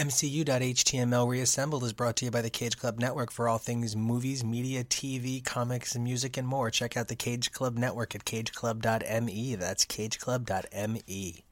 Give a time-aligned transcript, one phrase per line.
[0.00, 4.42] MCU.html Reassembled is brought to you by the Cage Club Network for all things movies,
[4.42, 6.70] media, TV, comics, music, and more.
[6.70, 9.56] Check out the Cage Club Network at cageclub.me.
[9.56, 11.44] That's cageclub.me.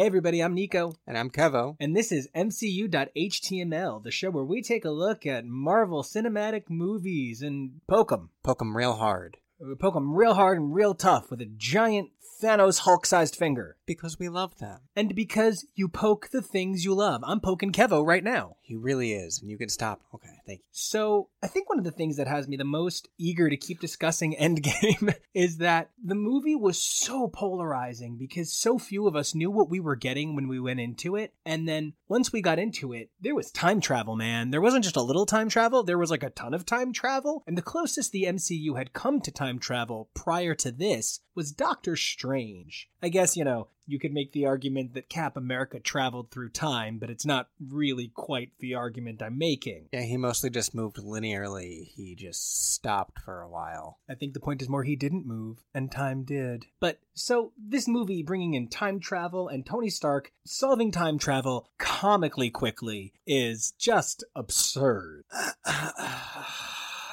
[0.00, 1.76] Hey everybody, I'm Nico, And I'm Kevo.
[1.78, 7.42] and this is MCU.html, the show where we take a look at Marvel cinematic movies
[7.42, 8.30] and poke them.
[8.42, 9.36] Poke 'em real hard.
[9.60, 12.10] We poke them real hard and real tough with a giant
[12.40, 13.76] Thanos Hulk-sized finger.
[13.86, 14.80] Because we love them.
[14.96, 17.22] And because you poke the things you love.
[17.24, 18.56] I'm poking Kevo right now.
[18.62, 19.40] He really is.
[19.40, 20.02] And you can stop.
[20.14, 20.64] Okay, thank you.
[20.70, 23.80] So, I think one of the things that has me the most eager to keep
[23.80, 29.50] discussing Endgame is that the movie was so polarizing because so few of us knew
[29.50, 31.34] what we were getting when we went into it.
[31.44, 34.50] And then once we got into it, there was time travel, man.
[34.50, 37.42] There wasn't just a little time travel, there was like a ton of time travel.
[37.46, 41.96] And the closest the MCU had come to time travel prior to this was Doctor
[41.96, 42.88] Strange.
[43.02, 46.98] I guess, you know, you could make the argument that Cap America traveled through time,
[46.98, 49.88] but it's not really quite the argument I'm making.
[49.92, 51.88] Yeah, he mostly just moved linearly.
[51.94, 53.98] He just stopped for a while.
[54.08, 56.66] I think the point is more he didn't move, and time did.
[56.78, 62.50] But so, this movie bringing in time travel and Tony Stark solving time travel comically
[62.50, 65.24] quickly is just absurd.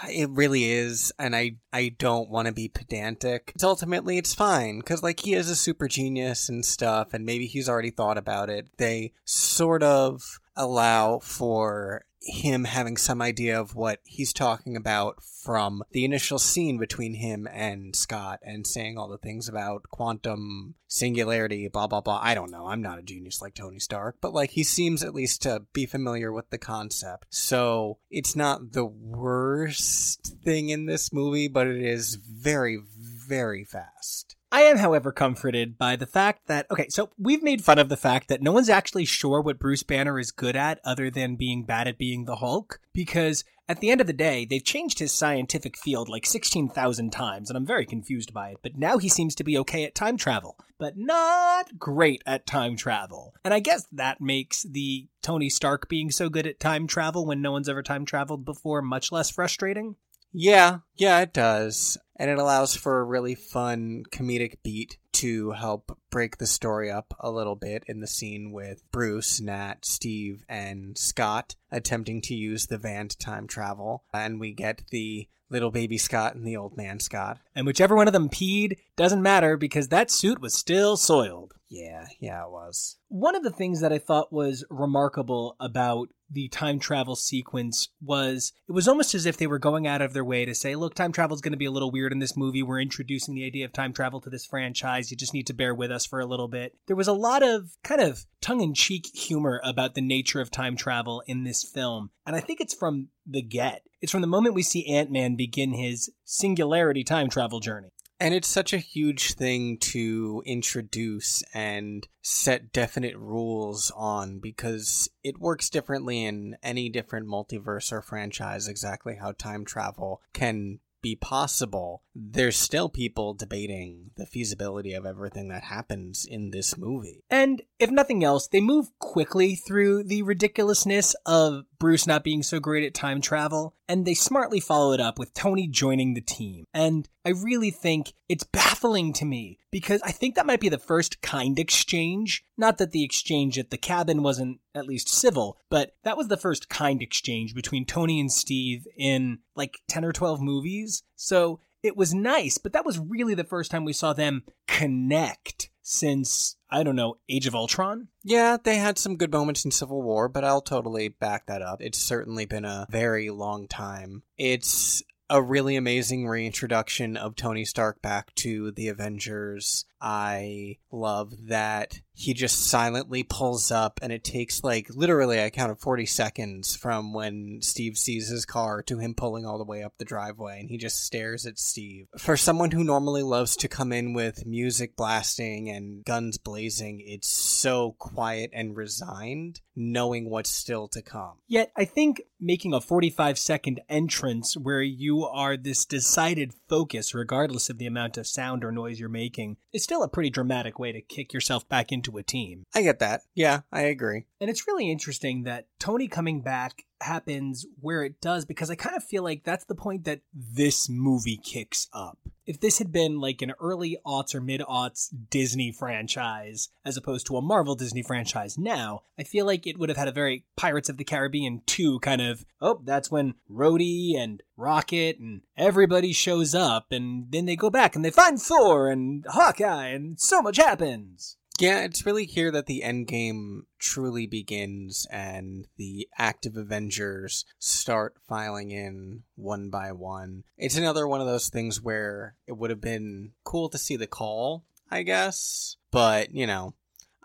[0.09, 3.51] It really is and i i don't want to be pedantic.
[3.55, 7.45] It's ultimately it's fine because like he is a super genius and stuff and maybe
[7.45, 8.67] he's already thought about it.
[8.77, 15.83] They sort of allow for him having some idea of what he's talking about from
[15.91, 21.67] the initial scene between him and Scott and saying all the things about quantum singularity,
[21.67, 22.19] blah, blah, blah.
[22.21, 22.67] I don't know.
[22.67, 25.85] I'm not a genius like Tony Stark, but like he seems at least to be
[25.85, 27.27] familiar with the concept.
[27.29, 34.36] So it's not the worst thing in this movie, but it is very, very fast.
[34.51, 37.97] I am, however, comforted by the fact that, okay, so we've made fun of the
[37.97, 41.63] fact that no one's actually sure what Bruce Banner is good at other than being
[41.63, 45.11] bad at being the Hulk, because at the end of the day, they've changed his
[45.11, 48.59] scientific field like 16,000 times, and I'm very confused by it.
[48.63, 52.77] But now he seems to be okay at time travel, but not great at time
[52.77, 53.35] travel.
[53.43, 57.41] And I guess that makes the Tony Stark being so good at time travel when
[57.41, 59.97] no one's ever time traveled before much less frustrating.
[60.31, 61.97] Yeah, yeah, it does.
[62.15, 67.13] And it allows for a really fun comedic beat to help break the story up
[67.19, 72.67] a little bit in the scene with Bruce, Nat, Steve, and Scott attempting to use
[72.67, 74.03] the van to time travel.
[74.13, 77.39] And we get the little baby Scott and the old man Scott.
[77.55, 81.53] And whichever one of them peed doesn't matter because that suit was still soiled.
[81.69, 82.97] Yeah, yeah, it was.
[83.09, 88.53] One of the things that I thought was remarkable about the time travel sequence was
[88.67, 90.93] it was almost as if they were going out of their way to say, look,
[90.93, 92.63] time travel is going to be a little weird in this movie.
[92.63, 95.09] We're introducing the idea of time travel to this franchise.
[95.09, 96.75] You just need to bear with us for a little bit.
[96.87, 100.51] There was a lot of kind of tongue in cheek humor about the nature of
[100.51, 102.11] time travel in this film.
[102.25, 103.83] And I think it's from the get.
[104.01, 107.91] It's from the moment we see Ant Man begin his singularity time travel journey.
[108.19, 115.39] And it's such a huge thing to introduce and set definite rules on because it
[115.39, 122.03] works differently in any different multiverse or franchise exactly how time travel can be possible.
[122.15, 127.23] There's still people debating the feasibility of everything that happens in this movie.
[127.29, 132.59] And if nothing else, they move quickly through the ridiculousness of Bruce not being so
[132.59, 136.65] great at time travel, and they smartly follow it up with Tony joining the team.
[136.73, 140.77] And I really think it's baffling to me because I think that might be the
[140.77, 142.43] first kind exchange.
[142.57, 146.37] Not that the exchange at the cabin wasn't at least civil, but that was the
[146.37, 151.03] first kind exchange between Tony and Steve in like 10 or 12 movies.
[151.15, 155.69] So it was nice, but that was really the first time we saw them connect
[155.87, 158.09] since, I don't know, Age of Ultron.
[158.21, 161.81] Yeah, they had some good moments in Civil War, but I'll totally back that up.
[161.81, 164.23] It's certainly been a very long time.
[164.37, 169.85] It's a really amazing reintroduction of Tony Stark back to the Avengers.
[170.01, 175.79] I love that he just silently pulls up and it takes like literally I counted
[175.79, 179.93] 40 seconds from when Steve sees his car to him pulling all the way up
[179.97, 182.07] the driveway and he just stares at Steve.
[182.17, 187.29] For someone who normally loves to come in with music blasting and guns blazing, it's
[187.29, 191.37] so quiet and resigned knowing what's still to come.
[191.47, 197.69] Yet I think making a 45 second entrance where you are this decided focus regardless
[197.69, 200.91] of the amount of sound or noise you're making is still a pretty dramatic way
[200.91, 202.65] to kick yourself back into a team.
[202.73, 203.21] I get that.
[203.35, 204.25] Yeah, I agree.
[204.39, 208.95] And it's really interesting that Tony coming back happens where it does because I kind
[208.95, 212.17] of feel like that's the point that this movie kicks up.
[212.45, 217.27] If this had been like an early aughts or mid aughts Disney franchise as opposed
[217.27, 220.45] to a Marvel Disney franchise now, I feel like it would have had a very
[220.55, 226.13] Pirates of the Caribbean 2 kind of, oh, that's when Rhodey and Rocket and everybody
[226.13, 230.41] shows up and then they go back and they find Thor and Hawkeye and so
[230.41, 231.37] much happens.
[231.59, 238.15] Yeah, it's really here that the end game truly begins and the active Avengers start
[238.27, 240.43] filing in one by one.
[240.55, 244.05] It's another one of those things where it would have been cool to see the
[244.05, 246.75] call, I guess, but you know,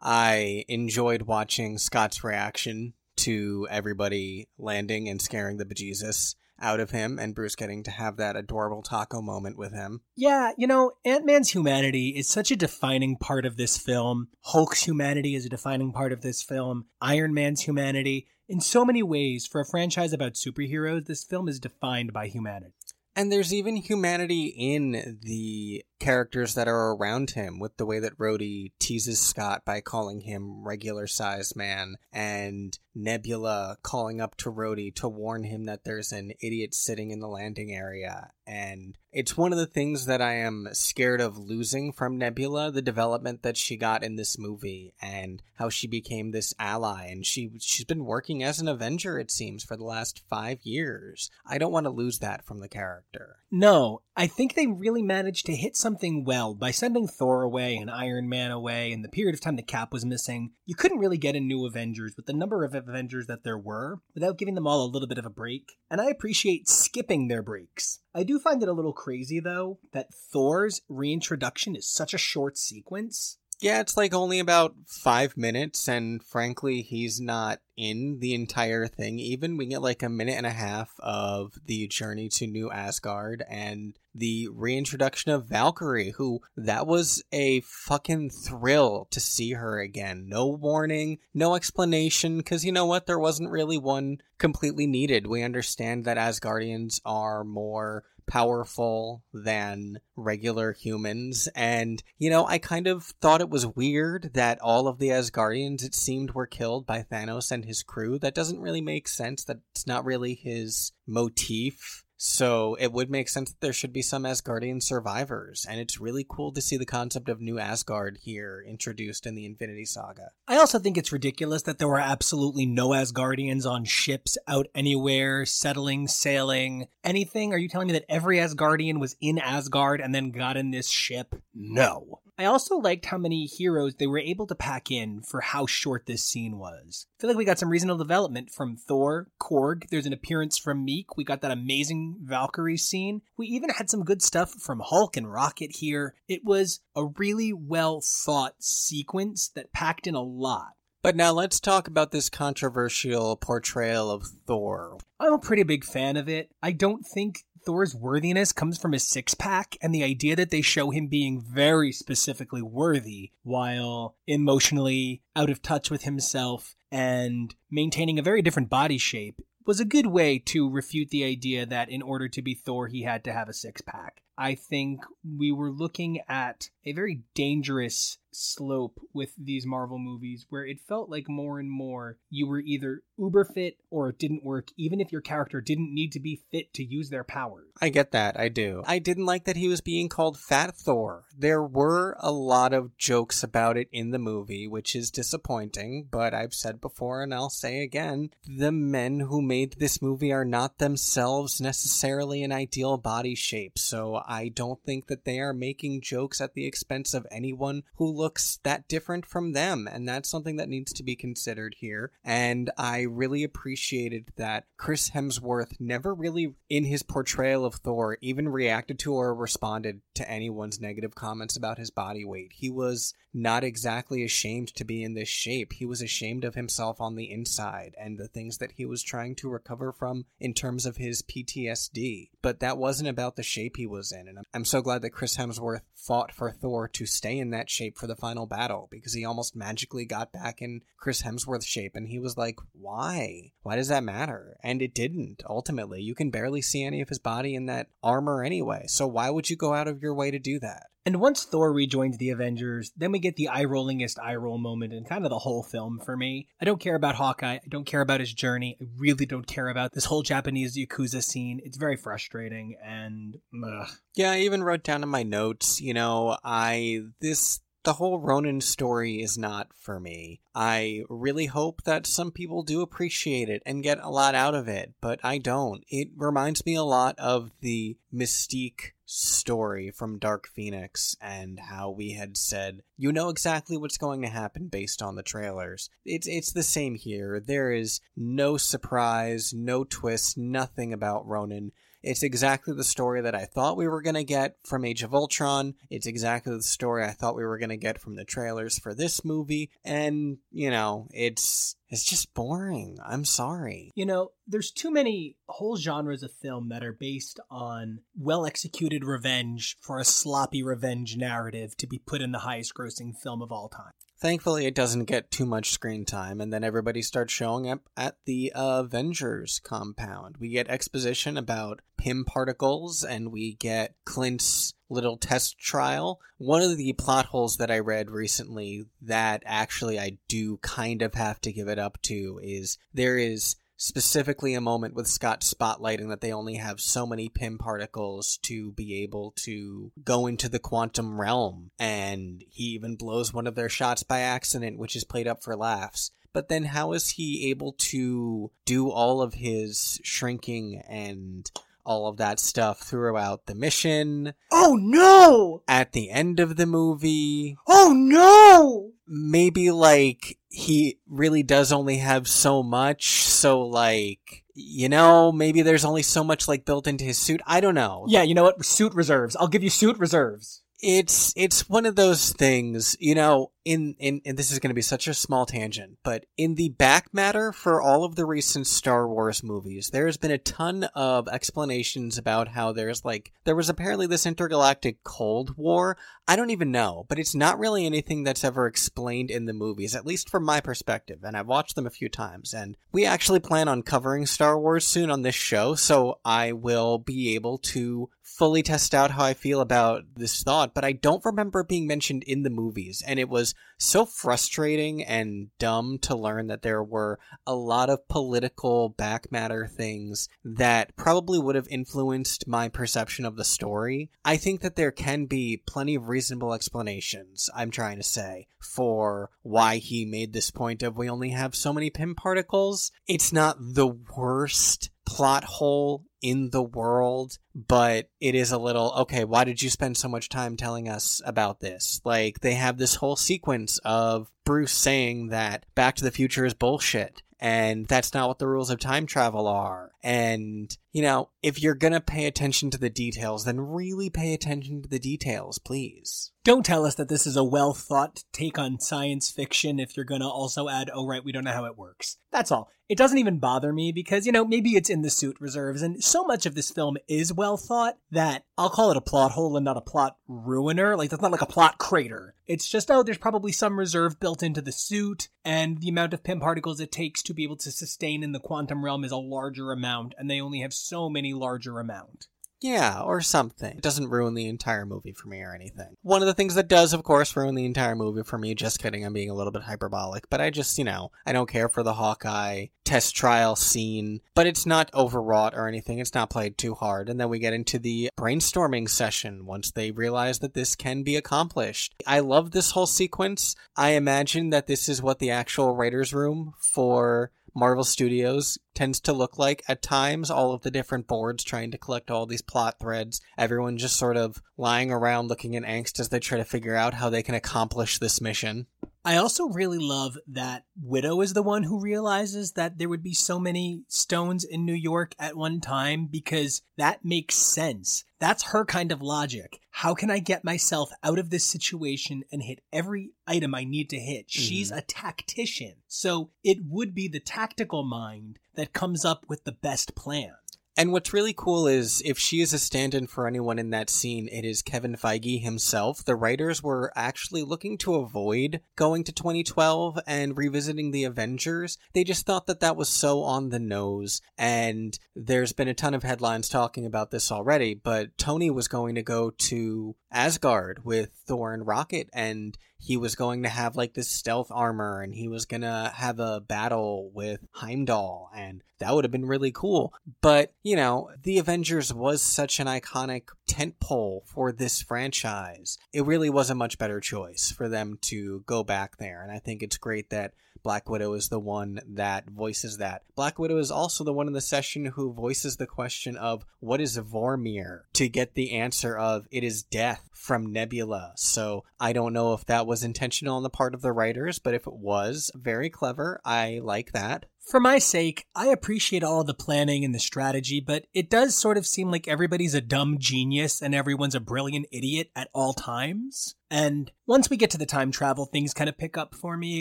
[0.01, 7.19] I enjoyed watching Scott's reaction to everybody landing and scaring the bejesus out of him
[7.19, 10.01] and Bruce getting to have that adorable taco moment with him.
[10.17, 14.29] Yeah, you know, Ant Man's humanity is such a defining part of this film.
[14.43, 16.87] Hulk's humanity is a defining part of this film.
[17.01, 18.29] Iron Man's humanity.
[18.49, 22.75] In so many ways, for a franchise about superheroes, this film is defined by humanity.
[23.15, 28.19] And there's even humanity in the characters that are around him with the way that
[28.19, 34.93] Rhodey teases Scott by calling him regular sized man and Nebula calling up to Rhodey
[34.97, 38.33] to warn him that there's an idiot sitting in the landing area.
[38.45, 42.83] And it's one of the things that I am scared of losing from Nebula, the
[42.83, 47.07] development that she got in this movie and how she became this ally.
[47.07, 51.31] And she, she's been working as an Avenger, it seems, for the last five years.
[51.47, 53.37] I don't want to lose that from the character.
[53.55, 57.91] No, I think they really managed to hit something well by sending Thor away and
[57.91, 60.53] Iron Man away and the period of time the Cap was missing.
[60.65, 64.01] You couldn't really get a new Avengers with the number of Avengers that there were
[64.15, 65.73] without giving them all a little bit of a break.
[65.91, 67.99] And I appreciate skipping their breaks.
[68.15, 72.57] I do find it a little crazy though that Thor's reintroduction is such a short
[72.57, 73.37] sequence.
[73.63, 79.21] Yeah, it's like only about five minutes, and frankly, he's not in the entire thing.
[79.21, 83.45] Even we get like a minute and a half of the journey to New Asgard
[83.49, 90.25] and the reintroduction of Valkyrie, who that was a fucking thrill to see her again.
[90.27, 93.07] No warning, no explanation, because you know what?
[93.07, 95.29] There wasn't really one completely needed.
[95.29, 101.49] We understand that Asgardians are more powerful than regular humans.
[101.55, 105.85] And, you know, I kind of thought it was weird that all of the Asgardians,
[105.85, 108.19] it seemed, were killed by Thanos and his crew.
[108.19, 109.45] That doesn't really make sense.
[109.45, 112.05] That's not really his motif.
[112.25, 116.25] So it would make sense that there should be some Asgardian survivors, and it's really
[116.27, 120.31] cool to see the concept of New Asgard here introduced in the Infinity Saga.
[120.47, 125.45] I also think it's ridiculous that there were absolutely no Asgardians on ships out anywhere,
[125.45, 127.53] settling, sailing, anything.
[127.53, 130.89] Are you telling me that every Asgardian was in Asgard and then got in this
[130.89, 131.35] ship?
[131.53, 132.21] No.
[132.43, 136.07] I also liked how many heroes they were able to pack in for how short
[136.07, 137.07] this scene was.
[137.19, 140.85] I feel like we got some reasonable development from Thor, Korg, there's an appearance from
[140.85, 143.23] Miek, we got that amazing Valkyrie scene.
[143.37, 146.17] We even had some good stuff from Hulk and Rocket here.
[146.27, 150.73] It was a really well thought sequence that packed in a lot.
[151.03, 154.99] But now let's talk about this controversial portrayal of Thor.
[155.19, 156.51] I'm a pretty big fan of it.
[156.63, 160.63] I don't think Thor's worthiness comes from his six pack and the idea that they
[160.63, 168.19] show him being very specifically worthy while emotionally out of touch with himself and maintaining
[168.19, 172.03] a very different body shape was a good way to refute the idea that in
[172.03, 174.23] order to be Thor, he had to have a six pack.
[174.37, 180.65] I think we were looking at a very dangerous slope with these Marvel movies where
[180.65, 184.69] it felt like more and more you were either uber fit or it didn't work,
[184.77, 187.67] even if your character didn't need to be fit to use their powers.
[187.81, 188.83] I get that, I do.
[188.87, 191.25] I didn't like that he was being called Fat Thor.
[191.37, 196.35] There were a lot of jokes about it in the movie, which is disappointing, but
[196.35, 200.79] I've said before and I'll say again the men who made this movie are not
[200.79, 206.41] themselves necessarily an ideal body shape, so I don't think that they are making jokes
[206.41, 209.89] at the expense of anyone who looks that different from them.
[209.91, 212.13] And that's something that needs to be considered here.
[212.25, 218.49] And I really appreciated that Chris Hemsworth never really, in his portrayal of Thor, even
[218.49, 222.53] reacted to or responded to anyone's negative comments about his body weight.
[222.55, 225.73] He was not exactly ashamed to be in this shape.
[225.73, 229.35] He was ashamed of himself on the inside and the things that he was trying
[229.37, 232.31] to recover from in terms of his PTSD.
[232.43, 234.29] But that wasn't about the shape he was in.
[234.29, 237.99] And I'm so glad that Chris Hemsworth fought for Thor to stay in that shape
[237.99, 241.97] for the final battle because he almost magically got back in Chris Hemsworth shape.
[241.97, 243.53] And he was like, why?
[243.63, 244.57] Why does that matter?
[244.63, 246.03] And it didn't, ultimately.
[246.03, 248.85] You can barely see any of his body in that armor anyway.
[248.89, 250.87] So why would you go out of your way to do that?
[251.05, 254.93] And once Thor rejoins the Avengers, then we get the eye rollingest eye roll moment
[254.93, 256.49] in kind of the whole film for me.
[256.61, 257.57] I don't care about Hawkeye.
[257.57, 258.77] I don't care about his journey.
[258.81, 261.61] I really don't care about this whole Japanese Yakuza scene.
[261.65, 263.89] It's very frustrating and ugh.
[264.15, 268.61] Yeah, I even wrote down in my notes, you know, I this the whole Ronin
[268.61, 270.41] story is not for me.
[270.55, 274.69] I really hope that some people do appreciate it and get a lot out of
[274.69, 275.85] it, but I don't.
[275.89, 282.13] It reminds me a lot of the Mystique story from Dark Phoenix and how we
[282.13, 285.91] had said you know exactly what's going to happen based on the trailers.
[286.05, 287.39] It's it's the same here.
[287.39, 291.73] There is no surprise, no twist, nothing about Ronin.
[292.03, 295.15] It's exactly the story that I thought we were going to get from Age of
[295.15, 295.75] Ultron.
[295.91, 298.95] It's exactly the story I thought we were going to get from the trailers for
[298.95, 299.71] this movie.
[299.85, 302.99] And, you know, it's it's just boring.
[303.05, 303.93] I'm sorry.
[303.95, 309.05] You know, there's too many whole genres of film that are based on well executed
[309.05, 313.53] revenge for a sloppy revenge narrative to be put in the highest grossing film of
[313.53, 313.93] all time.
[314.23, 318.19] Thankfully, it doesn't get too much screen time, and then everybody starts showing up at
[318.25, 320.37] the uh, Avengers compound.
[320.37, 326.21] We get exposition about Pym particles, and we get Clint's little test trial.
[326.39, 331.15] One of the plot holes that I read recently that actually I do kind of
[331.15, 336.09] have to give it up to is there is specifically a moment with Scott spotlighting
[336.09, 340.61] that they only have so many Pym particles to be able to go into the
[340.61, 341.73] quantum realm.
[341.81, 345.57] And he even blows one of their shots by accident, which is played up for
[345.57, 346.13] laughs.
[346.33, 351.51] But then how is he able to do all of his shrinking and
[351.85, 354.35] all of that stuff throughout the mission?
[354.51, 355.63] Oh no!
[355.69, 357.57] At the end of the movie?
[357.67, 358.93] Oh no!
[359.07, 365.85] Maybe like he really does only have so much, so like you know, maybe there's
[365.85, 367.41] only so much like built into his suit.
[367.47, 368.05] I don't know.
[368.09, 368.65] Yeah, you know what?
[368.65, 369.37] Suit reserves.
[369.37, 370.63] I'll give you suit reserves.
[370.83, 374.75] It's it's one of those things, you know, in in and this is going to
[374.75, 378.67] be such a small tangent, but in the back matter for all of the recent
[378.67, 383.55] Star Wars movies, there has been a ton of explanations about how there's like there
[383.55, 385.97] was apparently this intergalactic Cold War.
[386.27, 389.95] I don't even know, but it's not really anything that's ever explained in the movies,
[389.95, 392.53] at least from my perspective, and I've watched them a few times.
[392.53, 396.99] And we actually plan on covering Star Wars soon on this show, so I will
[396.99, 401.25] be able to fully test out how I feel about this thought, but I don't
[401.25, 406.17] remember it being mentioned in the movies, and it was so frustrating and dumb to
[406.17, 411.69] learn that there were a lot of political back matter things that probably would have
[411.69, 414.11] influenced my perception of the story.
[414.25, 419.31] I think that there can be plenty of reasonable explanations, I'm trying to say, for
[419.43, 422.93] why he made this point of we only have so many Pym particles.
[423.07, 429.25] It's not the worst plot hole in the world, but it is a little okay.
[429.25, 432.01] Why did you spend so much time telling us about this?
[432.05, 436.55] Like, they have this whole sequence of Bruce saying that Back to the Future is
[436.55, 437.23] bullshit.
[437.43, 439.91] And that's not what the rules of time travel are.
[440.01, 444.81] And, you know, if you're gonna pay attention to the details, then really pay attention
[444.83, 446.31] to the details, please.
[446.45, 450.05] Don't tell us that this is a well thought take on science fiction if you're
[450.05, 452.17] gonna also add, oh, right, we don't know how it works.
[452.31, 452.71] That's all.
[452.89, 456.03] It doesn't even bother me because, you know, maybe it's in the suit reserves, and
[456.03, 459.57] so much of this film is well thought that I'll call it a plot hole
[459.57, 460.97] and not a plot ruiner.
[460.97, 462.35] Like, that's not like a plot crater.
[462.47, 466.25] It's just, oh, there's probably some reserve built into the suit, and the amount of
[466.25, 469.17] Pym particles it takes to be able to sustain in the quantum realm is a
[469.17, 472.27] larger amount, and they only have so many larger amount.
[472.63, 473.77] Yeah, or something.
[473.77, 475.97] It doesn't ruin the entire movie for me or anything.
[476.03, 478.81] One of the things that does, of course, ruin the entire movie for me, just
[478.81, 481.69] kidding, I'm being a little bit hyperbolic, but I just, you know, I don't care
[481.69, 485.99] for the Hawkeye test trial scene, but it's not overwrought or anything.
[485.99, 487.09] It's not played too hard.
[487.09, 491.17] And then we get into the brainstorming session once they realize that this can be
[491.17, 491.95] accomplished.
[492.07, 493.57] I love this whole sequence.
[493.77, 499.13] I imagine that this is what the actual writer's room for Marvel Studios tends to
[499.13, 502.79] look like at times all of the different boards trying to collect all these plot
[502.81, 506.75] threads everyone just sort of lying around looking in angst as they try to figure
[506.75, 508.67] out how they can accomplish this mission
[509.05, 513.15] I also really love that Widow is the one who realizes that there would be
[513.15, 518.05] so many stones in New York at one time because that makes sense.
[518.21, 519.59] That's her kind of logic.
[519.71, 523.91] How can I get myself out of this situation and hit every item I need
[523.91, 524.29] to hit?
[524.29, 524.41] Mm-hmm.
[524.41, 525.75] She's a tactician.
[525.89, 530.33] So it would be the tactical mind that comes up with the best plan.
[530.75, 533.91] And what's really cool is if she is a stand in for anyone in that
[533.91, 536.03] scene, it is Kevin Feige himself.
[536.03, 541.77] The writers were actually looking to avoid going to 2012 and revisiting the Avengers.
[541.93, 544.23] They just thought that that was so on the nose.
[544.39, 548.95] And there's been a ton of headlines talking about this already, but Tony was going
[548.95, 553.95] to go to Asgard with Thor and Rocket and he was going to have like
[553.95, 559.05] this stealth armor and he was to have a battle with Heimdall and that would
[559.05, 559.95] have been really cool.
[560.21, 565.79] But, you know, the Avengers was such an iconic tentpole for this franchise.
[565.93, 569.39] It really was a much better choice for them to go back there and I
[569.39, 573.03] think it's great that Black Widow is the one that voices that.
[573.15, 576.81] Black Widow is also the one in the session who voices the question of what
[576.81, 581.13] is Vormir to get the answer of it is death from Nebula.
[581.17, 584.55] So I don't know if that was intentional on the part of the writers, but
[584.55, 586.21] if it was, very clever.
[586.25, 587.27] I like that.
[587.45, 591.59] For my sake, I appreciate all the planning and the strategy, but it does sort
[591.59, 596.37] of seem like everybody's a dumb genius and everyone's a brilliant idiot at all times.
[596.51, 599.61] And once we get to the time travel, things kind of pick up for me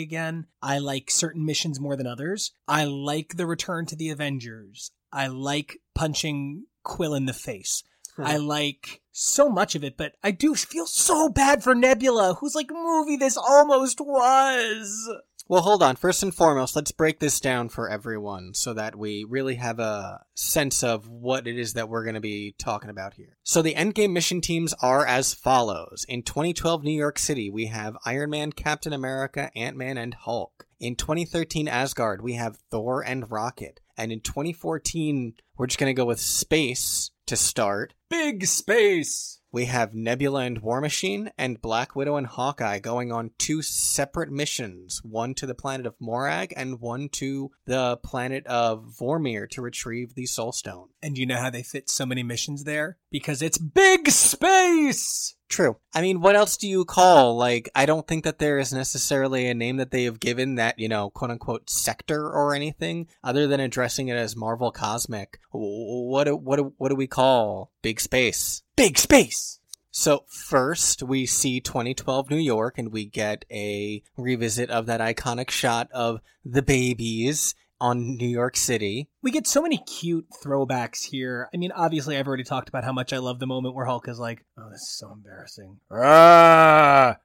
[0.00, 0.46] again.
[0.62, 2.52] I like certain missions more than others.
[2.68, 4.92] I like the return to the Avengers.
[5.12, 7.82] I like punching Quill in the face.
[8.16, 8.24] Hmm.
[8.24, 12.54] I like so much of it, but I do feel so bad for Nebula, who's
[12.54, 15.10] like movie this almost was.
[15.52, 15.96] Well, hold on.
[15.96, 20.22] First and foremost, let's break this down for everyone so that we really have a
[20.34, 23.36] sense of what it is that we're going to be talking about here.
[23.42, 26.06] So, the Endgame mission teams are as follows.
[26.08, 30.64] In 2012 New York City, we have Iron Man, Captain America, Ant Man, and Hulk.
[30.80, 33.80] In 2013 Asgard, we have Thor and Rocket.
[33.98, 37.94] And in 2014, we're just going to go with space to start.
[38.08, 39.40] Big space!
[39.52, 44.30] We have Nebula and War Machine, and Black Widow and Hawkeye going on two separate
[44.30, 49.60] missions one to the planet of Morag, and one to the planet of Vormir to
[49.60, 50.88] retrieve the Soul Stone.
[51.02, 52.96] And you know how they fit so many missions there?
[53.10, 55.34] Because it's big space!
[55.52, 55.76] True.
[55.94, 57.36] I mean, what else do you call?
[57.36, 60.78] Like, I don't think that there is necessarily a name that they have given that,
[60.78, 65.40] you know, quote unquote sector or anything other than addressing it as Marvel Cosmic.
[65.50, 68.62] What, what, what do we call big space?
[68.76, 69.60] Big space!
[69.90, 75.50] So first we see 2012 New York and we get a revisit of that iconic
[75.50, 79.08] shot of the babies on New York City.
[79.22, 81.48] We get so many cute throwbacks here.
[81.52, 84.06] I mean, obviously, I've already talked about how much I love the moment where Hulk
[84.06, 87.16] is like, "Oh, this is so embarrassing." Ah,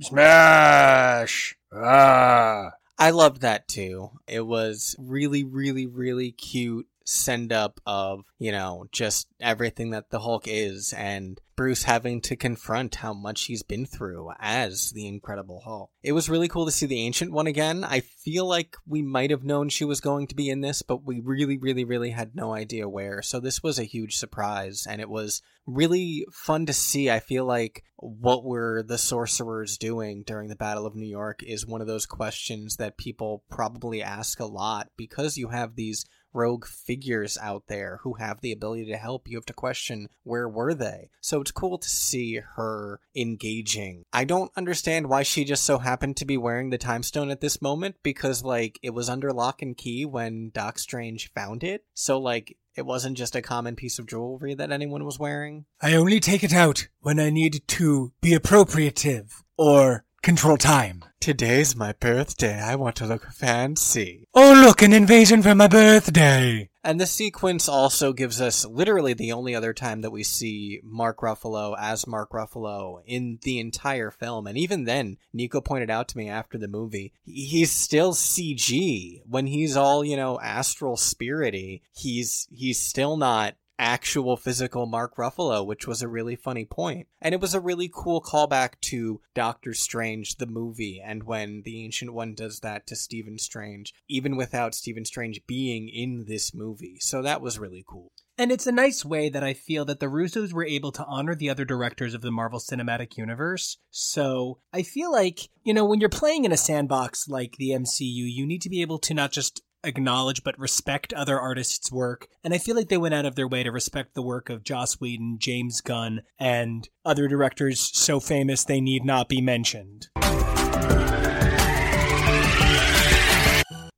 [0.00, 1.58] smash!
[1.70, 2.70] Ah.
[2.98, 4.12] I loved that too.
[4.26, 10.18] It was really, really, really cute send up of, you know, just everything that the
[10.18, 15.62] Hulk is and Bruce having to confront how much he's been through as the Incredible
[15.64, 15.90] Hulk.
[16.02, 17.84] It was really cool to see the Ancient One again.
[17.84, 21.04] I feel like we might have known she was going to be in this, but
[21.04, 23.22] we really, really, really had no idea where.
[23.22, 27.10] So this was a huge surprise, and it was really fun to see.
[27.10, 31.66] I feel like what were the sorcerers doing during the Battle of New York is
[31.66, 36.04] one of those questions that people probably ask a lot because you have these
[36.36, 40.48] rogue figures out there who have the ability to help, you have to question where
[40.48, 41.10] were they?
[41.20, 44.04] So it's cool to see her engaging.
[44.12, 47.40] I don't understand why she just so happened to be wearing the time stone at
[47.40, 51.84] this moment because like it was under lock and key when Doc Strange found it.
[51.94, 55.64] So like it wasn't just a common piece of jewelry that anyone was wearing.
[55.80, 61.04] I only take it out when I need to be appropriative or control time.
[61.20, 62.60] Today's my birthday.
[62.60, 64.26] I want to look fancy.
[64.34, 66.68] Oh, look, an invasion for my birthday.
[66.82, 71.18] And the sequence also gives us literally the only other time that we see Mark
[71.20, 74.48] Ruffalo as Mark Ruffalo in the entire film.
[74.48, 79.20] And even then, Nico pointed out to me after the movie, he's still CG.
[79.26, 85.64] When he's all, you know, astral spirity, he's he's still not actual physical Mark Ruffalo,
[85.64, 87.08] which was a really funny point.
[87.20, 91.84] And it was a really cool callback to Doctor Strange, the movie, and when the
[91.84, 96.96] Ancient One does that to Stephen Strange, even without Stephen Strange being in this movie.
[97.00, 98.12] So that was really cool.
[98.38, 101.34] And it's a nice way that I feel that the Russos were able to honor
[101.34, 103.78] the other directors of the Marvel Cinematic Universe.
[103.90, 108.00] So I feel like, you know, when you're playing in a sandbox like the MCU,
[108.30, 112.28] you need to be able to not just acknowledge but respect other artists' work.
[112.44, 114.64] And I feel like they went out of their way to respect the work of
[114.64, 120.08] Joss Whedon, James Gunn, and other directors so famous they need not be mentioned.